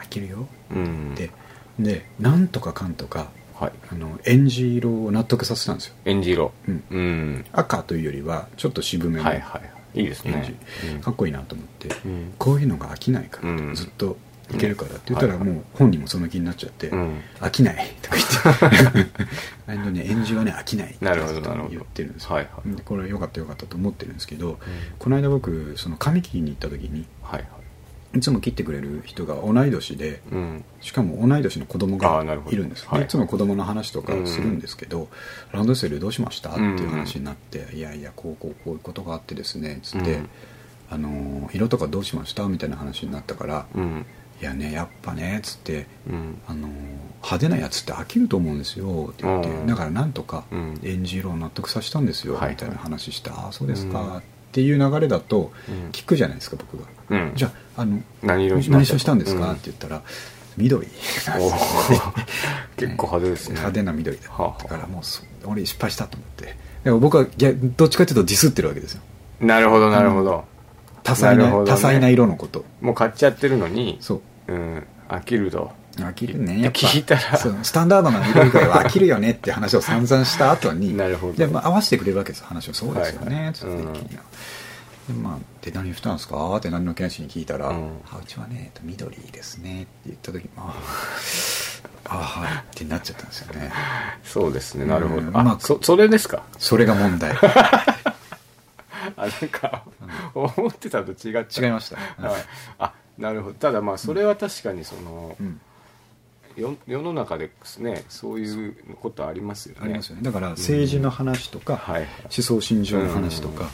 [0.00, 0.46] ー飽きるよ。
[0.70, 1.12] うん。
[1.14, 1.30] って、
[1.78, 3.72] でなんとかかんとかはい。
[3.90, 6.52] あのエンジ色を納得させたんですよ、エンジ色。
[6.68, 6.84] うん。
[6.90, 7.44] うん。
[7.52, 10.56] 赤というよりはちょっと渋めのはいはいいいですね。
[10.82, 12.34] ジ、かっこいいなと思って、うん。
[12.38, 13.74] こういうのが飽きないから、うん。
[13.74, 14.16] ずっと
[14.52, 15.46] いけるからって言ったらうん。
[15.46, 17.20] もう本人もその気になっちゃって、うん。
[17.40, 19.10] 飽きないとか言って。
[19.66, 21.74] あのね演じはね飽きないってなるほどずっとなるほど。
[21.74, 22.76] 言ってるんですよ、はいはい。
[22.76, 24.58] でこれよかったよかったと思ってるんですけど、
[24.98, 27.63] この間僕その髪切りに行った時にはいはい
[28.14, 30.64] いつも切ってくれる人が同い年でうん。
[30.80, 33.00] しかも同い年の子供がいるんです、はい。
[33.00, 35.08] でいつも子供の話とかするんですけど、
[35.52, 36.50] ランドセルどうしました？
[36.50, 40.28] っていう話になって、いやいやこうこうこういうことがあってですねつって、うん。
[40.90, 42.46] あのー色とかどうしました？
[42.46, 44.06] みたいな話になったから、うん
[44.40, 46.38] いやねやっぱねつってうん。
[46.46, 46.70] あのー
[47.24, 49.66] 派手なやつって飽きると思うんですよって言って、うん。
[49.66, 50.80] だからなんとかうん。
[50.84, 52.50] エンジ色を納得させたんですよ、はい。
[52.50, 54.16] みたいな話して、ああそうですか、うん。
[54.18, 55.90] っていう流れだとうん。
[55.90, 57.32] 聞くじゃないですか僕が、うん。
[57.34, 59.52] じゃああの何色にした色したんですか、うん。
[59.52, 60.02] って言ったら
[60.56, 60.86] 緑。
[62.76, 63.54] 結構派手ですね。
[63.54, 66.44] 派手な緑だからもう俺失敗したと思って。
[66.46, 69.02] だから僕は逆どっちかというとディスってるわけですよ。
[69.40, 70.44] なるほどなるほど。
[71.02, 71.66] 多彩なね。
[71.66, 72.64] 多彩な色のこと。
[72.80, 74.52] もう買っちゃってるのにそう。
[74.52, 74.86] うん。
[75.08, 75.72] 飽きると。
[75.96, 76.78] 飽きるねやっぱ。
[76.78, 77.20] 聞いたら。
[77.36, 81.34] スタンダードな色以外は飽きるよねって話を散々した後に なるほど。
[81.34, 82.46] で、まあ、合わせてくれるわけですよ。
[82.48, 82.74] 話を。
[82.74, 83.54] そうですよね、はいはい。
[83.54, 84.18] つって言って、
[85.08, 86.56] でまあ、で何したんですか？
[86.56, 90.74] って何の気なしに聞いたら、うんあうちはねえっと緑ですねって言った時あ
[92.08, 93.70] ああはいってなっちゃったんですよね。
[94.24, 95.20] そうですねなるほど。
[95.22, 96.42] うんまああそそれですか？
[96.58, 97.36] それが問題。
[99.16, 99.82] あなんか
[100.34, 101.96] 思ってたと違っ違いました、
[102.26, 102.44] はい。
[102.78, 103.54] あなるほど。
[103.54, 105.52] ただまあそれは確かにそのうん、よ
[106.56, 109.80] 世の中でですねそういうことありますよね。
[109.82, 110.22] ありますよね。
[110.22, 112.08] だから政治の話とか、はいはい。
[112.22, 113.70] 思想信条の話とか、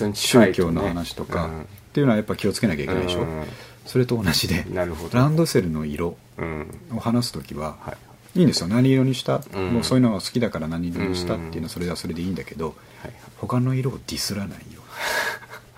[0.00, 0.14] うん。
[0.14, 1.62] 宗教の話とか、うん。
[1.62, 3.44] っていうのはやっぱ気をつけなきゃいけないでしょ、うん。
[3.86, 5.18] それと同じでなるほど。
[5.18, 6.66] ランドセルの色うん。
[6.94, 7.92] を話す時は、は
[8.34, 8.42] いい。
[8.42, 8.68] いんですよ。
[8.68, 9.70] 何色にした、うん。
[9.74, 13.12] もうそういうのが好きだから何色にしたっていうのはそれはそれでいいんだけど、はい。
[13.38, 14.82] 他の色をディスらないよ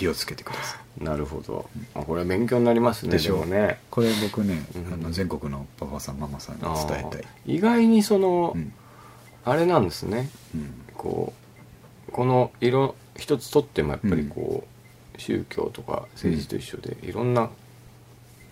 [0.00, 1.04] 気をつけてください。
[1.04, 1.68] なるほど。
[1.94, 3.80] あこれは勉強になりますねでしょもね。
[3.90, 4.94] これ僕ね、うん。
[4.94, 8.72] あの全国のパパさんママさんに伝えたい、意外にその、うん。
[9.44, 10.30] あれなんですね。
[10.54, 10.72] うん。
[10.96, 11.34] こ
[12.08, 14.64] うこの色一つとってもやっぱりこ
[15.16, 17.50] う、宗教とか政治と一緒で、いろんな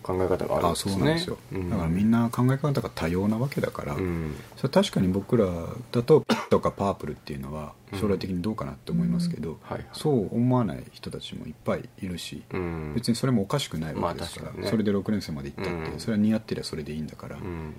[0.09, 0.95] 考え方があるんあですね。
[0.95, 4.35] そうなんですよ、だからみんな考え方が多様なわけだから、うん。
[4.57, 5.47] それ確かに僕ら
[5.93, 7.99] だとピッとかパープルっていうのはうん。
[7.99, 9.87] 将来的にどうかなって思いますけど、はいはい。
[9.93, 12.93] そう思わない人たちもいっぱいいるし、うん。
[12.95, 14.69] 別にそれもおかしくないわけですから、まあね。
[14.69, 16.01] それで6年生まで行ったって、うん。
[16.01, 17.75] それは似合ってりゃそれでいいんだから、うん。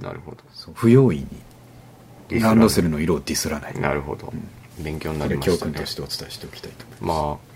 [0.00, 0.38] なるほど。
[0.52, 1.26] そう不用意
[2.30, 3.80] にランドセルの色をディスらない。
[3.80, 4.32] なるほど、
[4.78, 5.58] 勉強になりましたね。
[5.58, 7.53] 教訓としてお伝えしておきたいと思います、まあ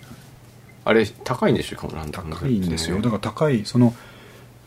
[0.84, 2.96] あれ高いんでしょうかランド高いんですよ。
[2.96, 3.94] だかから高いその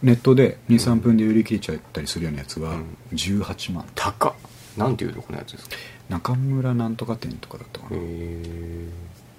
[0.04, 2.98] ネットで23分で売り切れちゃったりするようなやつはうん。
[3.14, 4.34] 18万、高っ。
[4.78, 5.76] なんていうとこのやつですか？
[6.10, 8.86] 中村なんとか店とかだったかへな、え。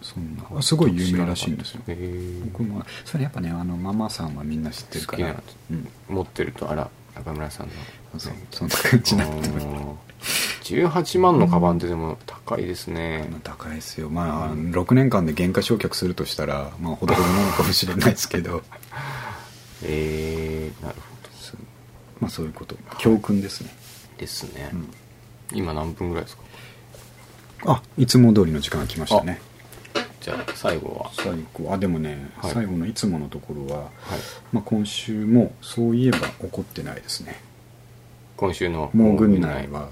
[0.02, 0.44] そんな。
[0.58, 1.80] あすごい有名らしいんですよ。
[1.86, 2.40] へえ。
[2.52, 5.42] 僕もそれやっぱねあのママさんはみんな知ってるから。
[5.70, 5.88] うん。
[6.08, 7.72] 持ってるとあら中村さんの。
[8.18, 9.66] そうそんな感じになってます。
[10.74, 12.66] 18万のカバンってでも高い。
[12.66, 14.08] ですね、高いですよ。
[14.08, 18.62] まあ6年間で減価償却するとしたらまあほどほどなのかもしれないですけど。
[19.84, 21.02] えー、なるほ
[21.40, 21.60] そう
[22.20, 22.76] まあそういうこと。
[22.98, 23.74] 教訓ですね、
[24.16, 24.88] どですね、うん。
[25.52, 26.42] 今何分ぐらいですか？
[27.64, 29.40] あいつも通りの時間が来ましたね。
[30.20, 31.10] じゃあ最後は。
[31.14, 31.72] 最後。
[31.72, 32.52] あでもね、はい。
[32.52, 33.90] 最後のいつものところは、はい。
[34.52, 37.40] まあ、今週もそういえば起こってないですね。
[38.36, 39.90] 今週のもう軍内は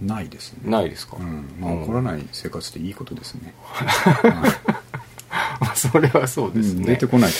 [0.00, 0.70] ないですね。
[0.70, 1.46] ないですか、うん。
[1.60, 3.54] まあ、起こらない生活っていいことですね、
[5.60, 6.86] まあそれはそうですね、うん。
[6.86, 7.36] 出てこないこ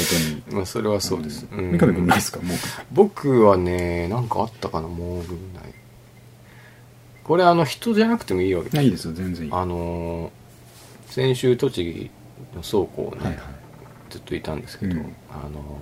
[0.48, 0.56] とに。
[0.56, 1.70] まあそれはそうです、うん。
[1.72, 2.40] 三上君ないですか？
[2.40, 2.58] もう。
[2.92, 5.72] 僕はねなんかあったかなもう軍内
[7.24, 9.52] これあの人じゃなくてもいいわけいやいいですよ全然いい。
[9.52, 10.30] あのー
[11.12, 12.10] 先週栃
[12.52, 13.42] 木の倉庫ね、はいはい。
[14.10, 15.14] ずっといたんですけど、うん。
[15.30, 15.78] あの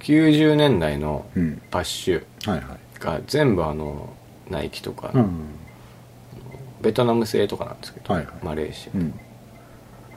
[0.00, 1.62] 90年代のうん。
[1.70, 2.24] バッシュ
[2.98, 4.12] が全部あの
[4.50, 5.28] ナイキとか、うん。
[6.82, 8.34] ベトナム製とかなんですけど、はいはい。
[8.44, 9.18] マレーシア、うん。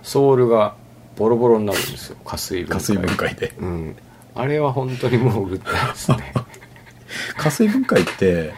[0.01, 0.75] ソールが
[1.17, 3.53] ボロボロになるんですよ 加水分加水分解で。
[3.59, 3.95] うん。
[4.35, 6.33] あれは本当にもう売ったいですね。
[7.37, 8.53] 加水分解って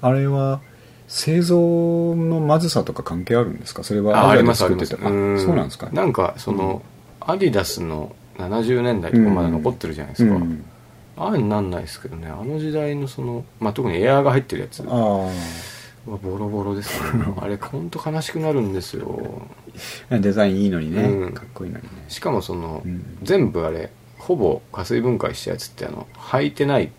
[0.00, 0.60] あれは
[1.08, 3.82] 製造のまずさとか関係あるんですか？
[3.82, 5.88] それはあありますあります作ってたあそうなんですか？
[5.90, 6.82] なんかその、
[7.20, 10.64] アディダスの70年代とかまだ残ってるじゃないですか、うん
[11.18, 12.28] ああなんないですけどね。
[12.28, 15.30] あの時代のその、まあ、特にエアーが入ってるやつああ
[16.06, 17.24] うわボロボロですね。
[17.40, 19.42] あれ本当悲しくなるんですよ。
[20.10, 21.32] デザインいいのにね、うん。
[21.32, 21.90] かっこいいのにね。
[22.08, 23.18] しかもその、うん。
[23.22, 26.92] 全部あれほぼ加水分解したやつってあの履いてないで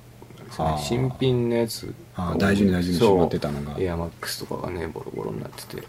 [0.51, 0.77] すよね。
[0.79, 3.75] 新品のやつあー大事に大事にしまってたのが。
[3.79, 5.83] エアマックスとかがねボロボロになってて。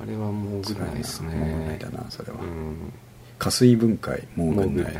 [0.00, 1.34] あれはもうぐらいですね。
[1.34, 2.92] もうないだなそれは、うん。
[3.38, 4.92] 加水分解もうぐんない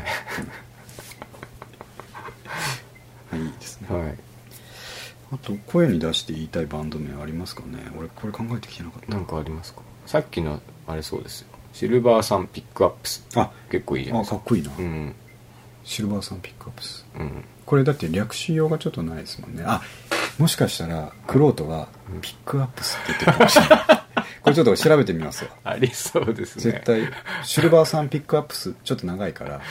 [3.37, 3.51] いい。
[3.51, 4.17] ですね、はい。
[5.33, 7.77] あと声に出して言いたいバンド名ありますかね？
[7.97, 9.15] 俺これ考えてきてなかった。
[9.15, 9.81] なんかありますか？
[10.05, 11.47] さっきのあれそうですよ。
[11.73, 13.25] シルバーサンピックアップス。
[13.35, 15.15] あ結構いいじゃないあかかっこいいな、うん。
[15.83, 17.05] シルバーさんピックアップス。
[17.17, 17.45] うん。
[17.65, 19.63] これだって略しようがちょっとないですもんね。
[19.65, 19.81] あ
[20.37, 21.87] もしかしたらクロートは
[22.21, 23.79] ピックアップスって言ってるかもしれない。
[24.41, 25.51] これちょっと調べてみますわ。
[25.63, 26.63] ありそうですね。
[26.63, 27.09] 絶対
[27.43, 29.61] シルバーさんピックアップスちょっと長いから、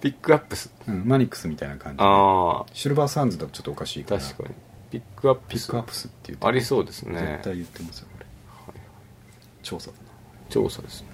[0.00, 1.98] ピックアップスうん、マニックスみたいな感じ。
[1.98, 4.20] であシルバーサンズだとちょっとおかしいあから。
[4.20, 4.54] 確かに。
[4.90, 7.20] ピックアップスピックアップスって言ってありそうですね。
[7.20, 8.26] 絶対言ってますよこれ。
[9.62, 9.98] 調査だな。
[10.48, 11.08] 調査ですね。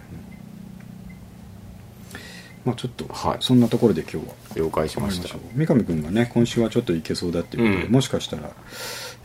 [2.64, 3.36] まあちょっと、はい。
[3.40, 4.34] そんなところで今日は。
[4.54, 5.36] 了解しまし終わりました。
[5.36, 7.92] ょう三上君がね今週はちょっといけそうだっていうことで、うん。
[7.92, 8.50] もしかしたら、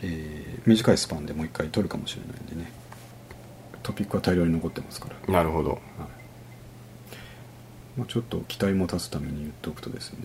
[0.01, 2.71] えー短いスパンでもう一回撮るかもしれないんでね。
[3.83, 5.71] トピックは大量に残ってますから、なるほど。
[5.71, 5.79] はい
[7.97, 10.19] まあ、ちょっと期待持たすために言っておくとですね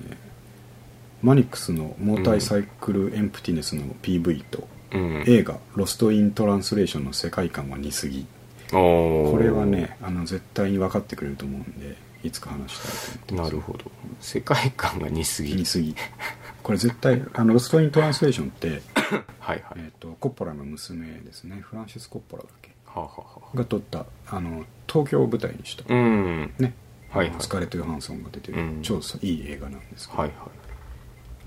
[1.22, 5.24] マニックスの Motorcycle Emptiness の PV と、うん。
[5.26, 8.26] 映画「ロスト・イン・トランスレーション」の世界観は似すぎ。
[8.70, 13.50] これはねあの絶対に分かってくれると思うんでいつか話したいと思ってます。
[13.50, 13.90] なるほど。
[14.20, 15.54] 世界観が似すぎ。
[15.54, 15.94] 似すぎ。
[16.62, 18.82] これ絶対あのロスト・イン・トランスレーションって、
[19.40, 19.64] はいはい。
[19.76, 21.60] えー、とコッポラの娘ですね。
[21.62, 22.70] フランシス・コッポラだっけ？
[22.86, 26.52] はあ、はあはあ、が撮ったあの東京を舞台にした、うん。
[26.58, 26.74] ね
[27.16, 27.42] はいはい。
[27.42, 28.82] スカーレット・ヨハンソンが出てる、うん。
[28.82, 30.48] 超いい映画なんですけど、はいは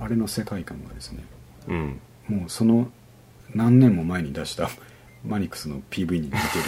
[0.01, 1.23] あれの世界観がですね
[1.67, 1.99] いうん。
[2.27, 2.87] もうその
[3.53, 4.69] 何年も前に出した
[5.25, 6.65] マニックスの PV に似てるっていう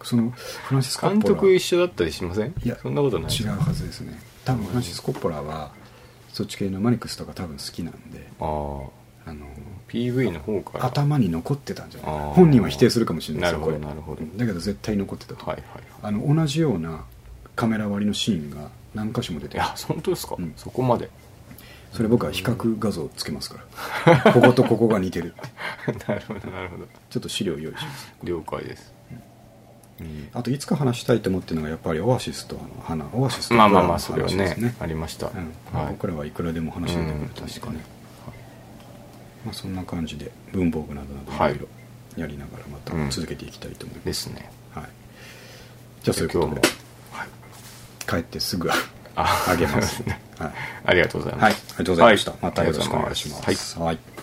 [0.04, 2.54] そのフランシス・コッ監ポラ督一緒だったりしません？
[2.64, 3.32] いやそんなことない。
[3.32, 4.18] 違うはずですね。
[4.44, 5.72] 多分フランシス・コッポラは
[6.32, 8.44] そっち系のマニックスとか多分好きなんであ
[9.26, 9.46] ああの
[9.88, 10.84] PV の方から。
[10.86, 14.22] 頭に残ってたんじゃない本人は否定するかもしれないですよなるほどなるほど。
[14.36, 15.82] だけど絶対残ってたと、はいはい。
[16.02, 17.04] あの同じような
[17.60, 19.60] カメラ割りのシーンが何箇所も出てる。
[19.62, 20.54] いや本当ですか、うん。
[20.56, 21.10] そこまで。
[21.92, 23.60] それ僕は比較画像つけますか
[24.06, 24.32] ら。
[24.32, 26.06] こことここが似てるって。
[26.08, 26.86] なるほどなるほど。
[27.10, 28.12] ちょっと資料用意します。
[28.22, 28.94] 了解です、
[30.32, 34.74] あといつか話したいと思ってるのがやっぱりオアシスとあの花オアシスとまあまあまあそれは話ですね。
[34.80, 35.78] ありました、うん。
[35.78, 35.90] はい。
[35.90, 37.76] 僕らはいくらでも話してくれると確かに。
[39.44, 41.56] まあ、そんな感じで文房具などなどはい。
[41.56, 41.68] いろい
[42.16, 43.10] ろやりながらまたうん。
[43.10, 44.50] 続けていきたいと思います、ですね。
[44.74, 44.84] はい、
[46.02, 46.54] じゃあそういうことで。
[46.54, 46.79] 今日も、はい、
[48.10, 48.70] 帰ってすぐ
[49.16, 50.10] ああげます、は
[50.48, 50.52] い
[50.84, 52.40] ありがとうございます、はい、ありがとうございました、はい。
[52.42, 53.78] またよろしくお願いします。
[53.78, 54.19] はい